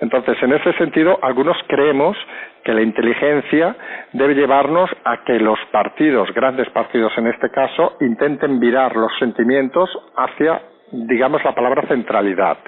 Entonces, 0.00 0.36
en 0.42 0.52
ese 0.52 0.72
sentido, 0.74 1.18
algunos 1.22 1.56
creemos 1.68 2.16
que 2.64 2.74
la 2.74 2.82
inteligencia 2.82 3.76
debe 4.12 4.34
llevarnos 4.34 4.90
a 5.04 5.24
que 5.24 5.38
los 5.38 5.58
partidos, 5.70 6.32
grandes 6.34 6.68
partidos 6.70 7.12
en 7.18 7.28
este 7.28 7.50
caso, 7.50 7.96
intenten 8.00 8.60
virar 8.60 8.96
los 8.96 9.12
sentimientos 9.18 9.90
hacia, 10.16 10.60
digamos, 10.92 11.42
la 11.44 11.54
palabra 11.54 11.82
centralidad. 11.88 12.58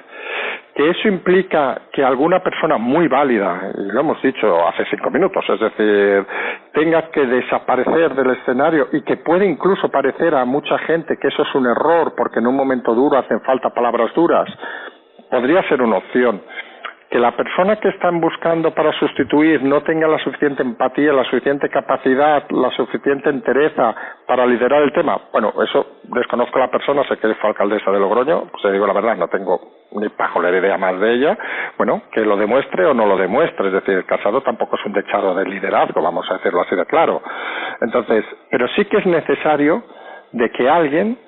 Que 0.75 0.89
eso 0.89 1.07
implica 1.07 1.81
que 1.91 2.03
alguna 2.03 2.39
persona 2.41 2.77
muy 2.77 3.07
válida, 3.07 3.71
y 3.77 3.91
lo 3.91 3.99
hemos 3.99 4.21
dicho 4.23 4.67
hace 4.67 4.85
cinco 4.89 5.11
minutos, 5.11 5.45
es 5.47 5.59
decir, 5.59 6.25
tenga 6.73 7.11
que 7.11 7.25
desaparecer 7.27 8.15
del 8.15 8.31
escenario 8.31 8.87
y 8.91 9.01
que 9.01 9.17
puede 9.17 9.45
incluso 9.45 9.89
parecer 9.89 10.33
a 10.33 10.45
mucha 10.45 10.79
gente 10.79 11.17
que 11.17 11.27
eso 11.27 11.43
es 11.43 11.53
un 11.53 11.67
error 11.67 12.13
porque 12.17 12.39
en 12.39 12.47
un 12.47 12.55
momento 12.55 12.95
duro 12.95 13.19
hacen 13.19 13.41
falta 13.41 13.69
palabras 13.69 14.11
duras, 14.15 14.49
podría 15.29 15.61
ser 15.69 15.81
una 15.81 15.97
opción 15.97 16.41
que 17.13 17.19
la 17.19 17.35
persona 17.35 17.75
que 17.75 17.89
están 17.89 18.19
buscando 18.19 18.73
para 18.73 18.91
sustituir 18.93 19.61
no 19.61 19.83
tenga 19.83 20.07
la 20.07 20.17
suficiente 20.17 20.63
empatía, 20.63 21.13
la 21.13 21.23
suficiente 21.25 21.69
capacidad, 21.69 22.49
la 22.49 22.71
suficiente 22.71 23.29
entereza 23.29 23.93
para 24.25 24.47
liderar 24.47 24.81
el 24.81 24.91
tema. 24.93 25.21
Bueno, 25.31 25.53
eso 25.63 25.99
desconozco 26.05 26.57
a 26.57 26.61
la 26.61 26.71
persona, 26.71 27.03
sé 27.03 27.17
que 27.17 27.35
fue 27.35 27.51
alcaldesa 27.51 27.91
de 27.91 27.99
Logroño, 27.99 28.45
pues 28.49 28.73
digo 28.73 28.87
la 28.87 28.93
verdad, 28.93 29.15
no 29.15 29.27
tengo 29.27 29.61
ni 29.91 30.09
pajolera 30.09 30.57
idea 30.57 30.75
más 30.79 30.99
de 30.99 31.13
ella. 31.13 31.37
Bueno, 31.77 32.01
que 32.11 32.21
lo 32.21 32.35
demuestre 32.35 32.83
o 32.87 32.95
no 32.95 33.05
lo 33.05 33.15
demuestre, 33.15 33.67
es 33.67 33.73
decir, 33.73 34.03
Casado 34.05 34.41
tampoco 34.41 34.75
es 34.75 34.83
un 34.83 34.93
dechado 34.93 35.35
de 35.35 35.45
liderazgo, 35.45 36.01
vamos 36.01 36.25
a 36.31 36.37
decirlo 36.37 36.61
así 36.61 36.75
de 36.75 36.87
claro. 36.87 37.21
Entonces, 37.79 38.25
pero 38.49 38.67
sí 38.69 38.85
que 38.85 38.97
es 38.97 39.05
necesario 39.05 39.83
de 40.31 40.49
que 40.49 40.67
alguien 40.67 41.19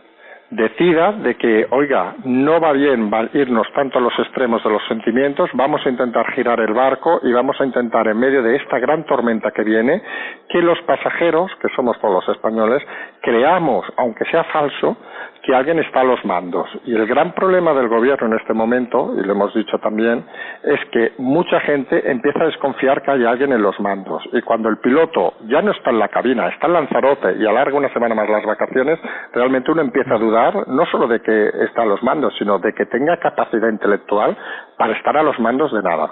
decida 0.56 1.12
de 1.12 1.36
que, 1.36 1.68
oiga, 1.70 2.16
no 2.24 2.60
va 2.60 2.72
bien 2.72 3.12
irnos 3.34 3.68
tanto 3.74 4.00
a 4.00 4.02
los 4.02 4.18
extremos 4.20 4.64
de 4.64 4.70
los 4.70 4.82
sentimientos, 4.88 5.50
vamos 5.54 5.86
a 5.86 5.90
intentar 5.90 6.32
girar 6.34 6.60
el 6.60 6.74
barco 6.74 7.20
y 7.24 7.32
vamos 7.32 7.60
a 7.60 7.66
intentar, 7.66 8.08
en 8.08 8.18
medio 8.18 8.42
de 8.42 8.56
esta 8.56 8.80
gran 8.80 9.04
tormenta 9.06 9.52
que 9.52 9.64
viene, 9.64 10.02
que 10.50 10.62
los 10.62 10.80
pasajeros, 10.84 11.52
que 11.62 11.68
somos 11.76 12.00
todos 12.00 12.26
los 12.26 12.36
españoles, 12.36 12.82
creamos, 13.22 13.86
aunque 13.98 14.26
sea 14.26 14.44
falso, 14.46 14.98
que 15.46 15.54
alguien 15.54 15.78
está 15.78 16.02
a 16.02 16.04
los 16.04 16.24
mandos. 16.26 16.68
Y 16.86 16.96
el 16.96 17.06
gran 17.06 17.34
problema 17.34 17.74
del 17.74 17.88
gobierno 17.88 18.28
en 18.28 18.34
este 18.34 18.54
momento, 18.54 19.14
y 19.16 19.24
lo 19.24 19.34
hemos 19.34 19.54
dicho 19.54 19.78
también, 19.78 20.26
es 20.64 20.80
que 20.92 21.14
mucha 21.20 21.60
gente 21.60 22.10
empieza 22.10 22.42
a 22.42 22.46
desconfiar 22.48 23.04
que 23.04 23.12
hay 23.12 23.26
alguien 23.26 23.54
en 23.54 23.62
los 23.62 23.80
mandos. 23.80 24.24
Y 24.34 24.42
cuando 24.42 24.70
el 24.70 24.78
piloto 24.78 25.36
ya 25.48 25.62
no 25.62 25.72
está 25.72 25.92
en 25.92 26.00
la 26.00 26.08
cabina, 26.08 26.48
está 26.50 26.66
en 26.66 26.74
Lanzarote 26.74 27.36
y 27.38 27.46
alarga 27.46 27.78
una 27.78 27.94
semana 27.94 28.16
más 28.16 28.28
las 28.28 28.44
vacaciones, 28.44 29.00
realmente 29.34 29.72
uno 29.72 29.82
empieza 29.82 30.16
a 30.16 30.18
dudar 30.18 30.68
no 30.68 30.86
solo 30.88 31.08
de 31.08 31.22
que 31.22 31.50
está 31.66 31.84
a 31.84 31.86
los 31.86 32.02
mandos, 32.02 32.34
sino 32.40 32.58
de 32.58 32.74
que 32.74 32.88
tenga 32.88 33.18
capacidad 33.18 33.70
intelectual 33.70 34.36
para 34.78 34.94
estar 34.94 35.16
a 35.16 35.24
los 35.24 35.40
mandos 35.40 35.72
de 35.72 35.84
nada. 35.84 36.10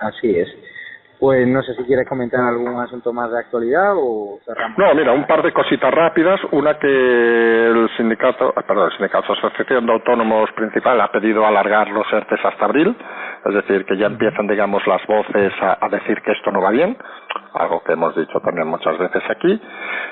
Así 0.00 0.36
es. 0.36 0.75
Pues 1.18 1.46
no 1.48 1.62
sé 1.62 1.74
si 1.74 1.84
quieres 1.84 2.06
comentar 2.08 2.40
algún 2.40 2.78
asunto 2.78 3.12
más 3.12 3.30
de 3.30 3.38
actualidad 3.38 3.94
o 3.96 4.38
cerramos. 4.44 4.76
No, 4.76 4.94
mira, 4.94 5.12
un 5.12 5.26
par 5.26 5.42
de 5.42 5.52
cositas 5.52 5.92
rápidas. 5.92 6.40
Una 6.52 6.78
que 6.78 6.86
el 6.86 7.88
sindicato, 7.96 8.52
ah, 8.54 8.62
perdón, 8.62 8.90
el 8.90 8.96
sindicato 8.96 9.32
Asociación 9.32 9.86
de 9.86 9.92
Autónomos 9.92 10.50
Principal 10.52 11.00
ha 11.00 11.10
pedido 11.10 11.46
alargar 11.46 11.88
los 11.88 12.06
ERTES 12.12 12.44
hasta 12.44 12.64
abril, 12.66 12.94
es 13.46 13.54
decir, 13.54 13.84
que 13.86 13.96
ya 13.96 14.06
empiezan, 14.06 14.46
digamos, 14.46 14.86
las 14.86 15.04
voces 15.06 15.52
a, 15.62 15.78
a 15.80 15.88
decir 15.88 16.20
que 16.20 16.32
esto 16.32 16.50
no 16.50 16.60
va 16.60 16.70
bien, 16.70 16.96
algo 17.54 17.82
que 17.82 17.92
hemos 17.92 18.14
dicho 18.14 18.38
también 18.40 18.68
muchas 18.68 18.98
veces 18.98 19.22
aquí. 19.30 19.60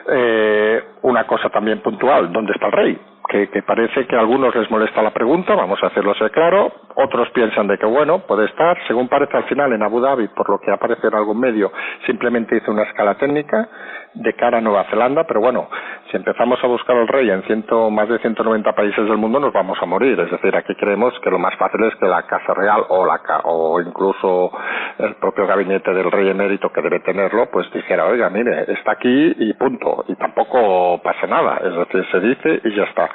Eh, 0.08 0.84
una 1.02 1.26
cosa 1.26 1.50
también 1.50 1.80
puntual, 1.80 2.32
¿dónde 2.32 2.52
está 2.52 2.66
el 2.66 2.72
rey? 2.72 2.98
Que, 3.28 3.48
que, 3.48 3.62
parece 3.62 4.06
que 4.06 4.16
a 4.16 4.20
algunos 4.20 4.54
les 4.54 4.70
molesta 4.70 5.02
la 5.02 5.12
pregunta, 5.12 5.54
vamos 5.54 5.82
a 5.82 5.86
hacerlo 5.86 6.12
así 6.12 6.24
claro, 6.30 6.72
otros 6.96 7.28
piensan 7.30 7.66
de 7.66 7.78
que 7.78 7.86
bueno, 7.86 8.20
puede 8.20 8.46
estar, 8.46 8.76
según 8.86 9.08
parece 9.08 9.36
al 9.36 9.44
final 9.44 9.72
en 9.72 9.82
Abu 9.82 10.00
Dhabi, 10.00 10.28
por 10.28 10.48
lo 10.48 10.58
que 10.58 10.70
aparece 10.70 11.08
en 11.08 11.14
algún 11.14 11.40
medio, 11.40 11.72
simplemente 12.06 12.56
hizo 12.56 12.70
una 12.70 12.82
escala 12.84 13.14
técnica 13.14 13.68
de 14.14 14.32
cara 14.34 14.58
a 14.58 14.60
Nueva 14.60 14.84
Zelanda, 14.84 15.24
pero 15.24 15.40
bueno, 15.40 15.68
si 16.10 16.16
empezamos 16.16 16.62
a 16.62 16.66
buscar 16.68 16.96
al 16.96 17.08
rey 17.08 17.30
en 17.30 17.42
ciento, 17.42 17.90
más 17.90 18.08
de 18.08 18.18
190 18.18 18.72
países 18.72 19.04
del 19.08 19.16
mundo 19.16 19.40
nos 19.40 19.52
vamos 19.52 19.76
a 19.80 19.86
morir, 19.86 20.18
es 20.20 20.30
decir, 20.30 20.54
aquí 20.54 20.74
creemos 20.76 21.12
que 21.20 21.30
lo 21.30 21.38
más 21.38 21.56
fácil 21.56 21.82
es 21.84 21.94
que 21.96 22.06
la 22.06 22.22
Casa 22.22 22.54
Real 22.54 22.84
o 22.88 23.04
la 23.04 23.20
o 23.44 23.80
incluso 23.80 24.52
el 24.98 25.16
propio 25.16 25.46
gabinete 25.46 25.92
del 25.92 26.10
rey 26.10 26.28
emérito 26.28 26.70
que 26.70 26.82
debe 26.82 27.00
tenerlo, 27.00 27.46
pues 27.50 27.70
dijera, 27.72 28.06
oiga, 28.06 28.30
mire, 28.30 28.72
está 28.72 28.92
aquí 28.92 29.34
y 29.38 29.52
punto, 29.54 30.04
y 30.08 30.14
tampoco 30.14 31.00
pasa 31.02 31.26
nada, 31.26 31.60
es 31.64 31.74
decir, 31.74 32.06
se 32.10 32.20
dice 32.20 32.60
y 32.64 32.76
ya 32.76 32.84
está. 32.84 33.08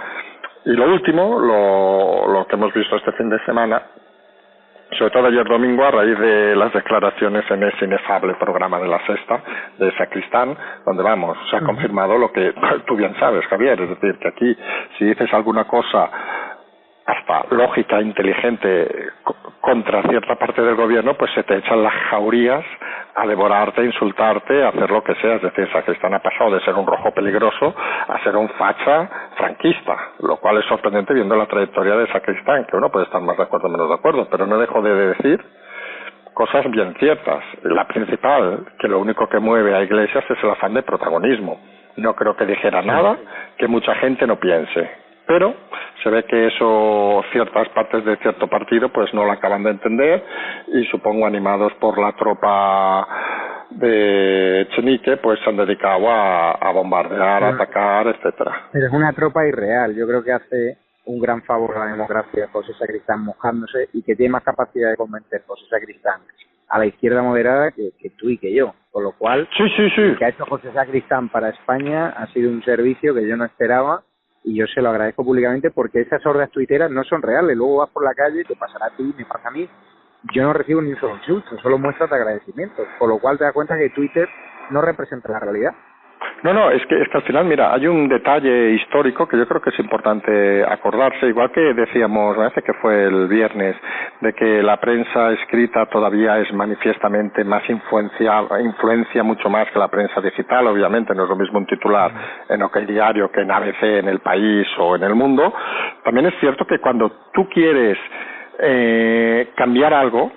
Y 0.66 0.72
lo 0.72 0.86
último, 0.86 1.40
lo, 1.40 2.28
lo 2.32 2.48
que 2.48 2.56
hemos 2.56 2.74
visto 2.74 2.96
este 2.98 3.12
fin 3.14 3.30
de 3.30 3.40
semana, 3.46 3.82
sobre 4.98 5.12
todo 5.12 5.28
ayer 5.28 5.48
domingo 5.48 5.84
a 5.84 5.92
raíz 5.92 6.18
de 6.18 6.56
las 6.56 6.74
declaraciones 6.74 7.50
en 7.52 7.64
ese 7.64 7.86
inefable 7.86 8.34
programa 8.36 8.80
de 8.80 8.88
la 8.88 9.06
sexta 9.06 9.42
de 9.78 9.92
Sacristán, 9.98 10.58
donde 10.86 11.04
vamos, 11.04 11.38
se 11.50 11.58
ha 11.58 11.62
confirmado 11.62 12.18
lo 12.18 12.32
que 12.32 12.54
tú 12.88 12.96
bien 12.96 13.16
sabes, 13.20 13.46
Javier, 13.48 13.80
es 13.82 13.90
decir, 13.90 14.18
que 14.20 14.28
aquí 14.28 14.58
si 14.98 15.06
dices 15.06 15.32
alguna 15.34 15.66
cosa 15.66 16.10
hasta 17.10 17.44
lógica, 17.56 18.02
inteligente 18.02 19.10
contra 19.62 20.04
cierta 20.04 20.36
parte 20.36 20.62
del 20.62 20.76
gobierno, 20.76 21.16
pues 21.16 21.32
se 21.34 21.44
te 21.44 21.58
echan 21.58 21.82
las 21.84 21.94
jaurías 22.10 22.64
a 23.16 23.26
devorarte, 23.26 23.82
a 23.82 23.86
insultarte, 23.86 24.64
a 24.64 24.70
hacer 24.70 24.90
lo 24.90 25.04
que 25.04 25.16
sea. 25.16 25.36
Es 25.36 25.42
decir, 25.42 25.68
Sacristán 25.72 26.14
ha 26.14 26.20
pasado 26.20 26.52
de 26.52 26.62
ser 26.62 26.76
un 26.76 26.86
rojo 26.86 27.12
peligroso 27.12 27.74
a 28.08 28.24
ser 28.24 28.36
un 28.36 28.48
facha 28.50 29.10
franquista, 29.38 29.98
lo 30.20 30.38
cual 30.38 30.58
es 30.58 30.66
sorprendente 30.66 31.14
viendo 31.14 31.36
la 31.36 31.48
trayectoria 31.48 31.96
de 31.96 32.08
Sacristán, 32.12 32.66
que 32.66 32.78
uno 32.78 32.90
puede 32.90 33.06
estar 33.06 33.22
más 33.22 33.38
de 33.38 33.44
acuerdo 33.44 33.68
o 33.68 33.72
menos 33.72 33.90
de 33.90 33.96
acuerdo, 33.96 34.28
pero 34.30 34.46
no 34.46 34.58
dejo 34.58 34.82
de 34.82 34.94
decir 35.08 35.44
cosas 36.34 36.70
bien 36.70 36.94
ciertas. 37.00 37.44
La 37.64 37.86
principal, 37.88 38.66
que 38.80 38.88
lo 38.88 39.00
único 39.00 39.28
que 39.28 39.40
mueve 39.40 39.76
a 39.76 39.82
Iglesias 39.82 40.24
es 40.30 40.44
el 40.44 40.52
afán 40.52 40.74
de 40.74 40.84
protagonismo. 40.84 41.60
No 41.98 42.16
creo 42.16 42.36
que 42.38 42.46
dijera 42.46 42.82
nada 42.82 43.18
que 43.58 43.68
mucha 43.68 43.94
gente 43.96 44.26
no 44.26 44.40
piense 44.40 44.99
pero 45.30 45.54
se 46.02 46.10
ve 46.10 46.24
que 46.24 46.48
eso 46.48 47.24
ciertas 47.32 47.70
partes 47.70 48.04
de 48.04 48.18
cierto 48.18 48.48
partido 48.48 48.90
pues 48.90 49.14
no 49.14 49.26
lo 49.26 49.32
acaban 49.32 49.62
de 49.62 49.70
entender 49.70 50.24
y 50.74 50.84
supongo 50.86 51.28
animados 51.28 51.72
por 51.74 52.00
la 52.00 52.14
tropa 52.14 53.08
de 53.70 54.68
Chenique 54.72 55.18
pues 55.18 55.40
se 55.42 55.52
han 55.52 55.58
dedicado 55.58 56.10
a, 56.10 56.54
a 56.54 56.72
bombardear, 56.72 57.44
a 57.44 57.50
atacar, 57.50 58.08
etcétera. 58.08 58.70
Pero 58.72 58.88
es 58.88 58.92
una 58.92 59.14
tropa 59.14 59.46
irreal, 59.46 59.96
yo 59.96 60.08
creo 60.08 60.24
que 60.24 60.32
hace 60.34 60.78
un 61.06 61.20
gran 61.20 61.44
favor 61.44 61.78
a 61.78 61.86
la 61.86 61.92
democracia 61.92 62.50
José 62.52 62.74
Sacristán 62.74 63.24
mojándose 63.24 63.88
y 63.94 64.02
que 64.02 64.16
tiene 64.16 64.32
más 64.32 64.44
capacidad 64.44 64.90
de 64.90 64.98
convencer 64.98 65.44
José 65.46 65.66
Sacristán 65.70 66.22
a 66.70 66.80
la 66.80 66.88
izquierda 66.88 67.22
moderada 67.22 67.70
que, 67.70 67.92
que 68.00 68.10
tú 68.12 68.30
y 68.30 68.40
que 68.40 68.52
yo, 68.52 68.74
con 68.92 69.04
lo 69.04 69.12
cual 69.12 69.48
sí, 69.56 69.64
sí, 69.78 69.90
sí. 69.92 70.02
lo 70.02 70.18
que 70.18 70.26
ha 70.26 70.30
hecho 70.30 70.46
José 70.48 70.72
Sacristán 70.74 71.30
para 71.30 71.50
España 71.50 72.16
ha 72.18 72.26
sido 72.34 72.50
un 72.50 72.64
servicio 72.64 73.14
que 73.14 73.28
yo 73.28 73.38
no 73.38 73.46
esperaba 73.46 74.02
y 74.44 74.56
yo 74.56 74.66
se 74.68 74.82
lo 74.82 74.90
agradezco 74.90 75.24
públicamente 75.24 75.72
porque 75.72 76.02
esas 76.02 76.26
hordas 76.26 76.50
tuiteras 76.52 76.90
no 76.90 77.04
son 77.04 77.22
reales. 77.22 77.56
Luego 77.56 77.78
vas 77.78 77.90
por 77.90 78.04
la 78.04 78.14
calle, 78.14 78.44
te 78.44 78.56
pasará 78.56 78.88
a 78.88 78.96
ti, 78.96 79.14
me 79.18 79.26
pasa 79.26 79.50
a 79.50 79.52
mí. 79.52 79.70
Yo 80.34 80.44
no 80.44 80.54
recibo 80.54 80.82
ni 80.82 80.92
un 80.92 81.00
solo 81.00 81.16
insulto, 81.16 81.58
solo 81.62 81.78
muestras 81.78 82.10
de 82.10 82.16
agradecimiento, 82.16 82.84
con 82.98 83.10
lo 83.10 83.20
cual 83.20 83.38
te 83.38 83.46
das 83.46 83.54
cuenta 83.54 83.78
que 83.78 83.90
Twitter 83.90 84.28
no 84.70 84.82
representa 84.82 85.32
la 85.32 85.40
realidad. 85.40 85.74
No, 86.44 86.54
no, 86.54 86.72
es 86.72 86.86
que, 86.86 87.02
es 87.02 87.10
que 87.10 87.18
al 87.18 87.24
final, 87.24 87.46
mira, 87.46 87.74
hay 87.74 87.86
un 87.88 88.08
detalle 88.08 88.72
histórico 88.72 89.28
que 89.28 89.38
yo 89.38 89.48
creo 89.48 89.62
que 89.62 89.72
es 89.72 89.80
importante 89.80 90.64
acordarse, 90.64 91.28
igual 91.28 91.52
que 91.52 91.74
decíamos, 91.74 92.38
me 92.38 92.44
parece 92.44 92.62
que 92.62 92.74
fue 92.76 93.06
el 93.06 93.28
viernes, 93.28 93.76
de 94.22 94.34
que 94.34 94.64
la 94.64 94.78
prensa 94.78 95.32
escrita 95.32 95.86
todavía 95.88 96.40
es 96.40 96.52
manifiestamente 96.54 97.44
más 97.44 97.70
influencia, 97.70 98.44
influencia 98.62 99.22
mucho 99.24 99.50
más 99.50 99.70
que 99.72 99.80
la 99.80 99.90
prensa 99.90 100.22
digital, 100.22 100.68
obviamente 100.68 101.14
no 101.14 101.24
es 101.24 101.30
lo 101.30 101.36
mismo 101.36 101.60
un 101.60 101.66
titular 101.66 102.12
en 102.48 102.62
OK 102.64 102.78
Diario 102.80 103.30
que 103.32 103.42
en 103.42 103.52
ABC 103.52 103.84
en 103.84 104.08
el 104.08 104.20
país 104.20 104.68
o 104.78 104.96
en 104.96 105.04
el 105.04 105.16
mundo. 105.16 105.54
También 106.04 106.28
es 106.28 106.34
cierto 106.40 106.66
que 106.66 106.80
cuando 106.80 107.12
tú 107.34 107.50
quieres 107.50 107.98
eh, 108.60 109.52
cambiar 109.56 109.94
algo, 109.94 110.32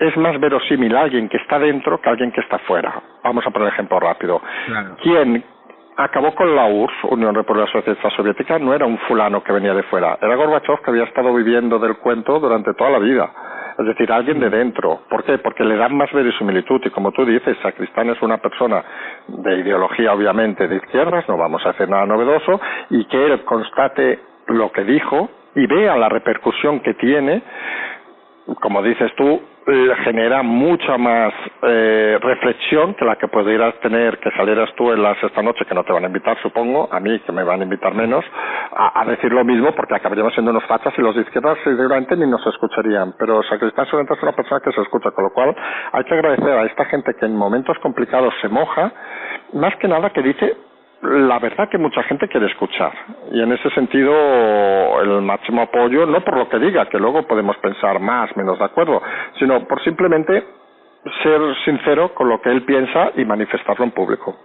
es 0.00 0.16
más 0.16 0.38
verosímil 0.40 0.96
alguien 0.96 1.28
que 1.28 1.36
está 1.36 1.58
dentro 1.58 2.00
que 2.00 2.08
alguien 2.08 2.32
que 2.32 2.40
está 2.40 2.58
fuera. 2.60 2.92
Vamos 3.22 3.46
a 3.46 3.50
poner 3.50 3.68
ejemplo 3.68 4.00
rápido. 4.00 4.40
Quien 5.02 5.44
acabó 5.96 6.34
con 6.34 6.54
la 6.54 6.66
URSS, 6.66 7.04
Unión 7.10 7.34
República 7.34 7.70
Socialista 7.70 8.10
Soviética, 8.10 8.58
no 8.58 8.74
era 8.74 8.86
un 8.86 8.98
fulano 8.98 9.42
que 9.42 9.52
venía 9.52 9.74
de 9.74 9.82
fuera, 9.84 10.18
era 10.20 10.34
Gorbachev 10.34 10.80
que 10.82 10.90
había 10.90 11.04
estado 11.04 11.34
viviendo 11.34 11.78
del 11.78 11.96
cuento 11.98 12.40
durante 12.40 12.74
toda 12.74 12.90
la 12.90 12.98
vida. 12.98 13.30
Es 13.78 13.86
decir, 13.86 14.12
alguien 14.12 14.40
de 14.40 14.50
dentro. 14.50 15.02
¿Por 15.08 15.24
qué? 15.24 15.38
Porque 15.38 15.64
le 15.64 15.76
dan 15.76 15.96
más 15.96 16.12
verosimilitud. 16.12 16.82
Y 16.84 16.90
como 16.90 17.12
tú 17.12 17.24
dices, 17.24 17.56
Sacristán 17.62 18.10
es 18.10 18.20
una 18.20 18.36
persona 18.36 18.84
de 19.26 19.58
ideología, 19.60 20.12
obviamente, 20.12 20.68
de 20.68 20.76
izquierdas, 20.76 21.26
no 21.28 21.38
vamos 21.38 21.64
a 21.64 21.70
hacer 21.70 21.88
nada 21.88 22.04
novedoso, 22.04 22.60
y 22.90 23.06
que 23.06 23.24
él 23.24 23.42
constate 23.44 24.18
lo 24.48 24.70
que 24.70 24.84
dijo 24.84 25.30
y 25.54 25.66
vea 25.66 25.96
la 25.96 26.10
repercusión 26.10 26.80
que 26.80 26.94
tiene, 26.94 27.42
como 28.60 28.82
dices 28.82 29.12
tú, 29.16 29.40
genera 30.04 30.42
mucha 30.42 30.96
más 30.96 31.32
eh, 31.62 32.18
reflexión 32.20 32.94
que 32.94 33.04
la 33.04 33.16
que 33.16 33.28
pudieras 33.28 33.74
tener 33.80 34.18
que 34.18 34.30
salieras 34.32 34.70
tú 34.74 34.90
en 34.90 35.02
las 35.02 35.22
esta 35.22 35.42
noche 35.42 35.64
que 35.66 35.74
no 35.74 35.84
te 35.84 35.92
van 35.92 36.04
a 36.04 36.06
invitar 36.06 36.40
supongo 36.42 36.88
a 36.90 36.98
mí 36.98 37.20
que 37.20 37.32
me 37.32 37.44
van 37.44 37.60
a 37.60 37.64
invitar 37.64 37.94
menos 37.94 38.24
a, 38.72 39.04
decir 39.04 39.32
lo 39.32 39.44
mismo 39.44 39.72
porque 39.74 39.94
acabaríamos 39.94 40.32
siendo 40.32 40.50
unos 40.50 40.64
fachas 40.64 40.94
y 40.96 41.02
los 41.02 41.14
de 41.14 41.22
izquierda 41.22 41.56
seguramente 41.64 42.16
ni 42.16 42.26
nos 42.26 42.44
escucharían. 42.46 43.14
Pero 43.18 43.42
Sacristán 43.42 43.86
Sorrento 43.86 44.14
es 44.14 44.22
una 44.22 44.32
persona 44.32 44.60
que 44.60 44.72
se 44.72 44.80
escucha 44.80 45.10
con 45.10 45.24
lo 45.24 45.30
cual 45.30 45.54
hay 45.92 46.04
que 46.04 46.14
agradecer 46.14 46.50
a 46.50 46.64
esta 46.64 46.84
gente 46.86 47.14
que 47.14 47.26
en 47.26 47.36
momentos 47.36 47.78
complicados 47.80 48.32
se 48.40 48.48
moja 48.48 48.92
más 49.52 49.74
que 49.76 49.88
nada 49.88 50.10
que 50.10 50.22
dice 50.22 50.56
la 51.02 51.38
verdad 51.38 51.68
que 51.68 51.78
mucha 51.78 52.02
gente 52.04 52.28
quiere 52.28 52.46
escuchar. 52.46 52.92
Y 53.32 53.40
en 53.40 53.52
ese 53.52 53.70
sentido 53.70 54.12
el 55.02 55.22
máximo 55.22 55.62
apoyo 55.62 56.06
no 56.06 56.22
por 56.22 56.36
lo 56.36 56.48
que 56.48 56.58
diga 56.58 56.88
que 56.88 56.98
luego 56.98 57.26
podemos 57.26 57.56
pensar 57.58 58.00
más 58.00 58.34
menos 58.36 58.58
de 58.58 58.64
acuerdo 58.64 59.00
sino 59.38 59.66
por 59.66 59.82
simplemente 59.82 60.44
ser 61.22 61.40
sincero 61.64 62.14
con 62.14 62.28
lo 62.28 62.40
que 62.40 62.50
él 62.50 62.64
piensa 62.64 63.12
y 63.16 63.24
manifestarlo 63.24 63.84
en 63.84 63.92
público. 63.92 64.36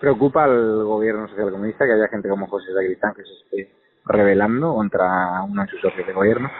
Preocupa 0.00 0.44
al 0.44 0.84
gobierno 0.84 1.28
socialcomunista 1.28 1.86
que 1.86 1.92
haya 1.92 2.08
gente 2.08 2.28
como 2.28 2.46
José 2.46 2.72
Sacristán 2.74 3.14
que 3.14 3.22
se 3.22 3.32
esté 3.32 3.72
rebelando 4.04 4.74
contra 4.74 5.42
uno 5.48 5.62
de 5.62 5.68
sus 5.68 5.80
socios 5.80 6.06
de 6.06 6.12
gobierno 6.12 6.50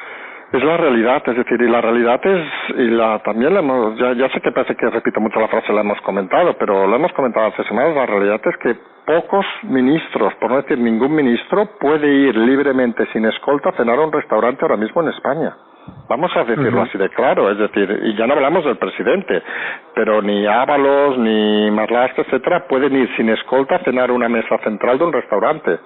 es 0.53 0.62
la 0.62 0.77
realidad, 0.77 1.23
es 1.27 1.37
decir, 1.37 1.61
y 1.62 1.69
la 1.69 1.81
realidad 1.81 2.21
es, 2.25 2.77
y 2.77 2.88
la 2.88 3.19
también 3.21 3.55
la 3.55 3.61
hemos, 3.61 3.99
ya, 3.99 4.12
ya 4.12 4.29
sé 4.29 4.41
que 4.41 4.53
parece 4.53 4.77
que 4.77 4.91
repito 4.91 5.19
mucho 5.19 5.41
la 5.41 5.49
frase, 5.49 5.73
la 5.73 5.81
hemos 5.81 6.01
comentado, 6.03 6.55
pero 6.59 6.87
lo 6.87 6.95
hemos 6.95 7.12
comentado 7.12 7.47
hace 7.47 7.65
semanas, 7.65 7.95
la 7.97 8.07
realidad 8.07 8.41
es 8.45 8.57
que 8.59 8.77
pocos 9.07 9.47
ministros, 9.62 10.35
por 10.35 10.51
no 10.51 10.57
decir 10.57 10.79
ningún 10.79 11.15
ministro, 11.15 11.71
puede 11.81 12.07
ir 12.07 12.37
libremente 12.37 13.07
sin 13.12 13.25
escolta 13.25 13.71
a 13.71 13.77
cenar 13.77 13.99
a 13.99 14.05
un 14.05 14.12
restaurante 14.12 14.61
ahora 14.62 14.77
mismo 14.77 15.03
en 15.03 15.09
España. 15.09 15.57
Vamos 16.09 16.31
a 16.37 16.45
decirlo 16.45 16.83
así 16.83 16.99
de 16.99 17.09
claro, 17.09 17.51
es 17.51 17.59
decir, 17.59 18.01
y 18.05 18.14
ya 18.16 18.27
no 18.27 18.35
hablamos 18.35 18.64
del 18.64 18.77
presidente, 18.77 19.42
pero 19.95 20.21
ni 20.21 20.47
Ábalos, 20.47 21.16
ni 21.16 21.71
Marlaska, 21.71 22.23
etcétera, 22.23 22.66
pueden 22.68 22.95
ir 22.95 23.09
sin 23.16 23.31
escolta 23.31 23.77
a 23.77 23.79
cenar 23.79 24.11
a 24.11 24.12
una 24.12 24.29
mesa 24.29 24.59
central 24.59 24.99
de 24.99 25.05
un 25.05 25.12
restaurante. 25.12 25.79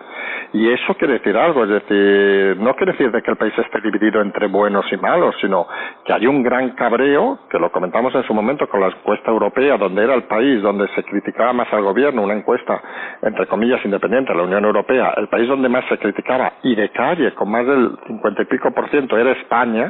Y 0.53 0.69
eso 0.69 0.95
quiere 0.95 1.15
decir 1.15 1.37
algo, 1.37 1.65
es 1.65 1.71
decir, 1.71 2.57
no 2.59 2.75
quiere 2.75 2.93
decir 2.93 3.11
de 3.13 3.23
que 3.23 3.31
el 3.31 3.37
país 3.37 3.53
esté 3.57 3.81
dividido 3.81 4.21
entre 4.21 4.49
buenos 4.49 4.85
y 4.91 4.97
malos, 4.97 5.35
sino 5.41 5.67
que 6.05 6.13
hay 6.13 6.27
un 6.27 6.43
gran 6.43 6.71
cabreo, 6.71 7.39
que 7.51 7.59
lo 7.59 7.71
comentamos 7.71 8.15
en 8.15 8.25
su 8.25 8.35
momento 8.35 8.69
con 8.69 8.81
la 8.81 8.89
encuesta 8.89 9.31
europea, 9.31 9.77
donde 9.77 10.03
era 10.03 10.15
el 10.15 10.25
país 10.25 10.61
donde 10.63 10.89
se 10.95 11.05
criticaba 11.05 11.53
más 11.53 11.73
al 11.73 11.83
gobierno, 11.83 12.23
una 12.23 12.35
encuesta, 12.35 12.81
entre 13.23 13.47
comillas, 13.47 13.85
independiente, 13.85 14.35
la 14.35 14.43
Unión 14.43 14.65
Europea, 14.65 15.15
el 15.17 15.29
país 15.29 15.49
donde 15.49 15.69
más 15.69 15.85
se 15.89 15.99
criticaba 15.99 16.55
y 16.63 16.75
de 16.75 16.89
calle, 16.91 17.33
con 17.35 17.51
más 17.51 17.67
del 17.67 17.91
cincuenta 18.07 18.43
y 18.43 18.47
pico 18.47 18.71
por 18.73 18.89
ciento, 18.91 19.17
era 19.19 19.33
España, 19.33 19.86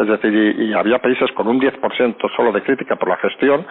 es 0.00 0.08
decir, 0.08 0.32
y, 0.58 0.72
había 0.74 0.98
países 0.98 1.30
con 1.32 1.48
un 1.48 1.60
10% 1.60 2.16
solo 2.36 2.52
de 2.52 2.62
crítica 2.62 2.96
por 2.96 3.08
la 3.08 3.16
gestión, 3.16 3.64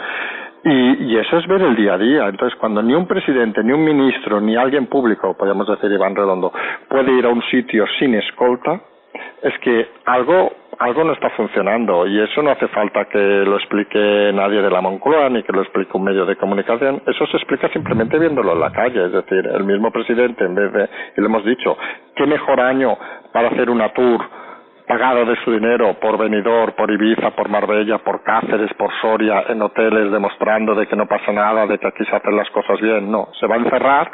y, 0.63 1.05
y, 1.05 1.17
eso 1.17 1.37
es 1.37 1.47
ver 1.47 1.61
el 1.61 1.75
día 1.75 1.93
a 1.93 1.97
día. 1.97 2.27
Entonces, 2.27 2.57
cuando 2.59 2.81
ni 2.81 2.93
un 2.93 3.07
presidente, 3.07 3.63
ni 3.63 3.71
un 3.71 3.83
ministro, 3.83 4.41
ni 4.41 4.55
alguien 4.55 4.87
público, 4.87 5.35
podríamos 5.37 5.67
decir 5.67 5.91
Iván 5.91 6.15
Redondo, 6.15 6.51
puede 6.89 7.11
ir 7.11 7.25
a 7.25 7.29
un 7.29 7.41
sitio 7.43 7.85
sin 7.99 8.15
escolta, 8.15 8.81
es 9.41 9.57
que 9.59 9.87
algo 10.05 10.51
algo 10.79 11.03
no 11.03 11.13
está 11.13 11.29
funcionando 11.31 12.05
y 12.05 12.19
eso 12.19 12.41
no 12.43 12.51
hace 12.51 12.67
falta 12.67 13.05
que 13.05 13.17
lo 13.17 13.57
explique 13.57 14.31
nadie 14.33 14.61
de 14.61 14.69
la 14.69 14.81
Moncloa 14.81 15.29
ni 15.29 15.43
que 15.43 15.53
lo 15.53 15.61
explique 15.61 15.91
un 15.93 16.03
medio 16.03 16.25
de 16.25 16.35
comunicación, 16.35 17.01
eso 17.07 17.25
se 17.27 17.37
explica 17.37 17.69
simplemente 17.69 18.19
viéndolo 18.19 18.53
en 18.53 18.59
la 18.59 18.71
calle, 18.71 19.05
es 19.05 19.11
decir, 19.11 19.47
el 19.47 19.63
mismo 19.63 19.91
presidente 19.91 20.45
en 20.45 20.55
vez 20.55 20.71
de, 20.71 20.89
y 21.17 21.21
lo 21.21 21.27
hemos 21.27 21.45
dicho, 21.45 21.77
qué 22.15 22.25
mejor 22.25 22.59
año 22.59 22.97
para 23.31 23.49
hacer 23.49 23.69
una 23.69 23.89
tour 23.93 24.21
pagado 24.87 25.25
de 25.25 25.35
su 25.43 25.51
dinero 25.51 25.95
por 25.99 26.17
Benidorm, 26.17 26.73
por 26.73 26.89
Ibiza, 26.89 27.31
por 27.31 27.49
Marbella, 27.49 27.97
por 27.97 28.23
Cáceres, 28.23 28.73
por 28.75 28.89
Soria, 29.01 29.43
en 29.49 29.61
hoteles, 29.61 30.11
demostrando 30.11 30.73
de 30.73 30.87
que 30.87 30.95
no 30.95 31.05
pasa 31.05 31.31
nada, 31.33 31.67
de 31.67 31.77
que 31.77 31.87
aquí 31.87 32.05
se 32.05 32.15
hacen 32.15 32.35
las 32.37 32.49
cosas 32.51 32.79
bien. 32.79 33.11
No, 33.11 33.27
se 33.37 33.47
va 33.47 33.55
a 33.55 33.59
encerrar, 33.59 34.09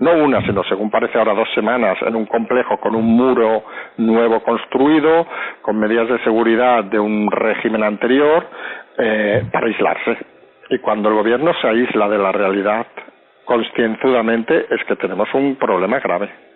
no 0.00 0.12
una, 0.12 0.42
sino 0.42 0.62
según 0.64 0.90
parece 0.90 1.18
ahora 1.18 1.32
dos 1.32 1.48
semanas, 1.54 1.96
en 2.02 2.14
un 2.14 2.26
complejo 2.26 2.78
con 2.78 2.94
un 2.94 3.06
muro 3.06 3.64
nuevo 3.96 4.40
construido, 4.42 5.26
con 5.62 5.78
medidas 5.78 6.08
de 6.08 6.18
seguridad 6.20 6.84
de 6.84 6.98
un 6.98 7.30
régimen 7.30 7.82
anterior, 7.82 8.46
eh, 8.98 9.44
para 9.50 9.66
aislarse. 9.66 10.18
Y 10.70 10.78
cuando 10.80 11.08
el 11.08 11.14
gobierno 11.14 11.54
se 11.54 11.68
aísla 11.68 12.06
de 12.08 12.18
la 12.18 12.32
realidad 12.32 12.86
concienzudamente, 13.46 14.66
es 14.68 14.84
que 14.84 14.96
tenemos 14.96 15.32
un 15.32 15.56
problema 15.56 15.98
grave. 16.00 16.47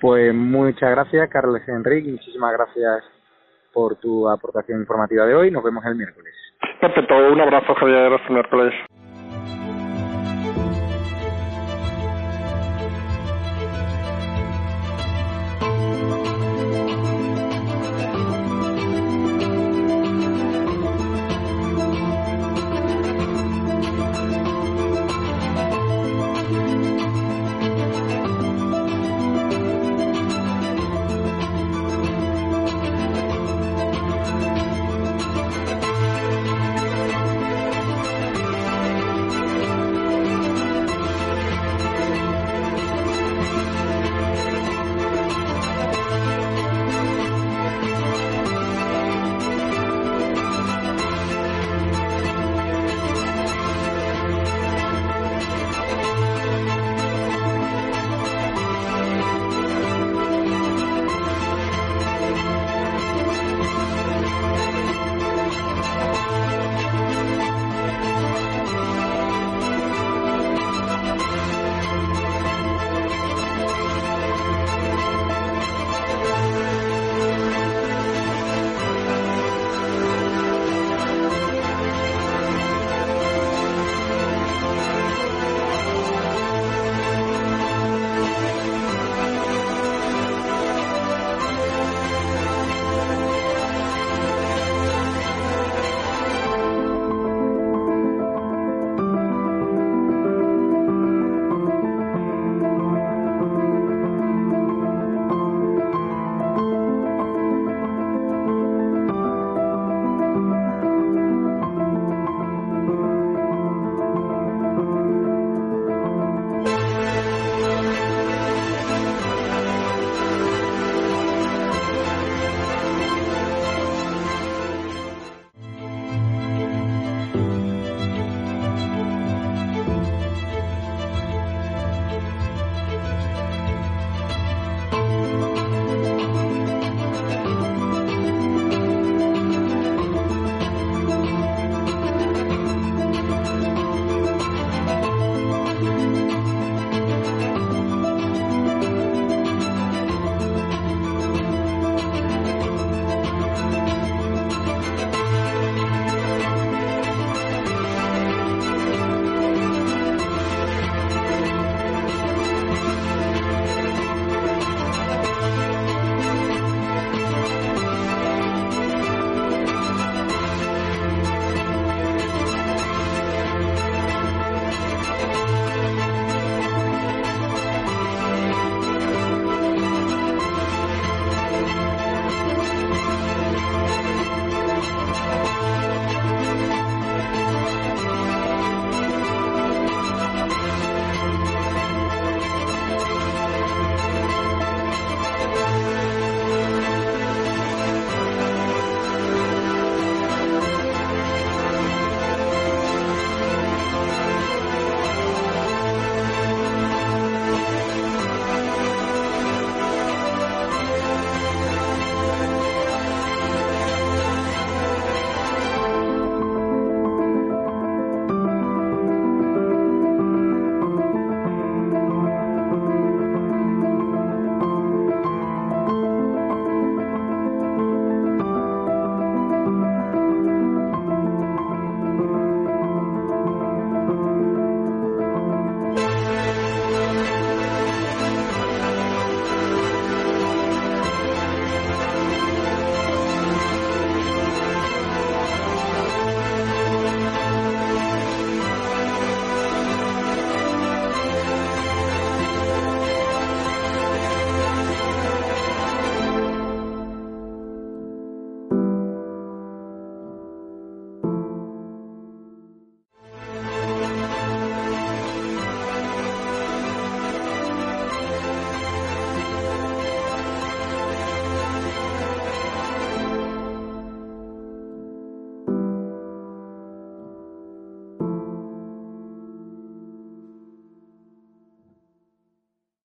Pues 0.00 0.34
muchas 0.34 0.90
gracias, 0.90 1.28
Carlos 1.30 1.60
Enrique, 1.68 2.10
muchísimas 2.10 2.52
gracias 2.52 3.04
por 3.72 3.96
tu 3.96 4.28
aportación 4.28 4.80
informativa 4.80 5.24
de 5.24 5.34
hoy. 5.34 5.50
Nos 5.50 5.62
vemos 5.62 5.84
el 5.86 5.94
miércoles. 5.94 6.34
Perfecto, 6.80 7.14
un 7.32 7.40
abrazo, 7.40 7.74
Javier, 7.74 8.12
hasta 8.12 8.26
el 8.26 8.34
miércoles. 8.34 8.74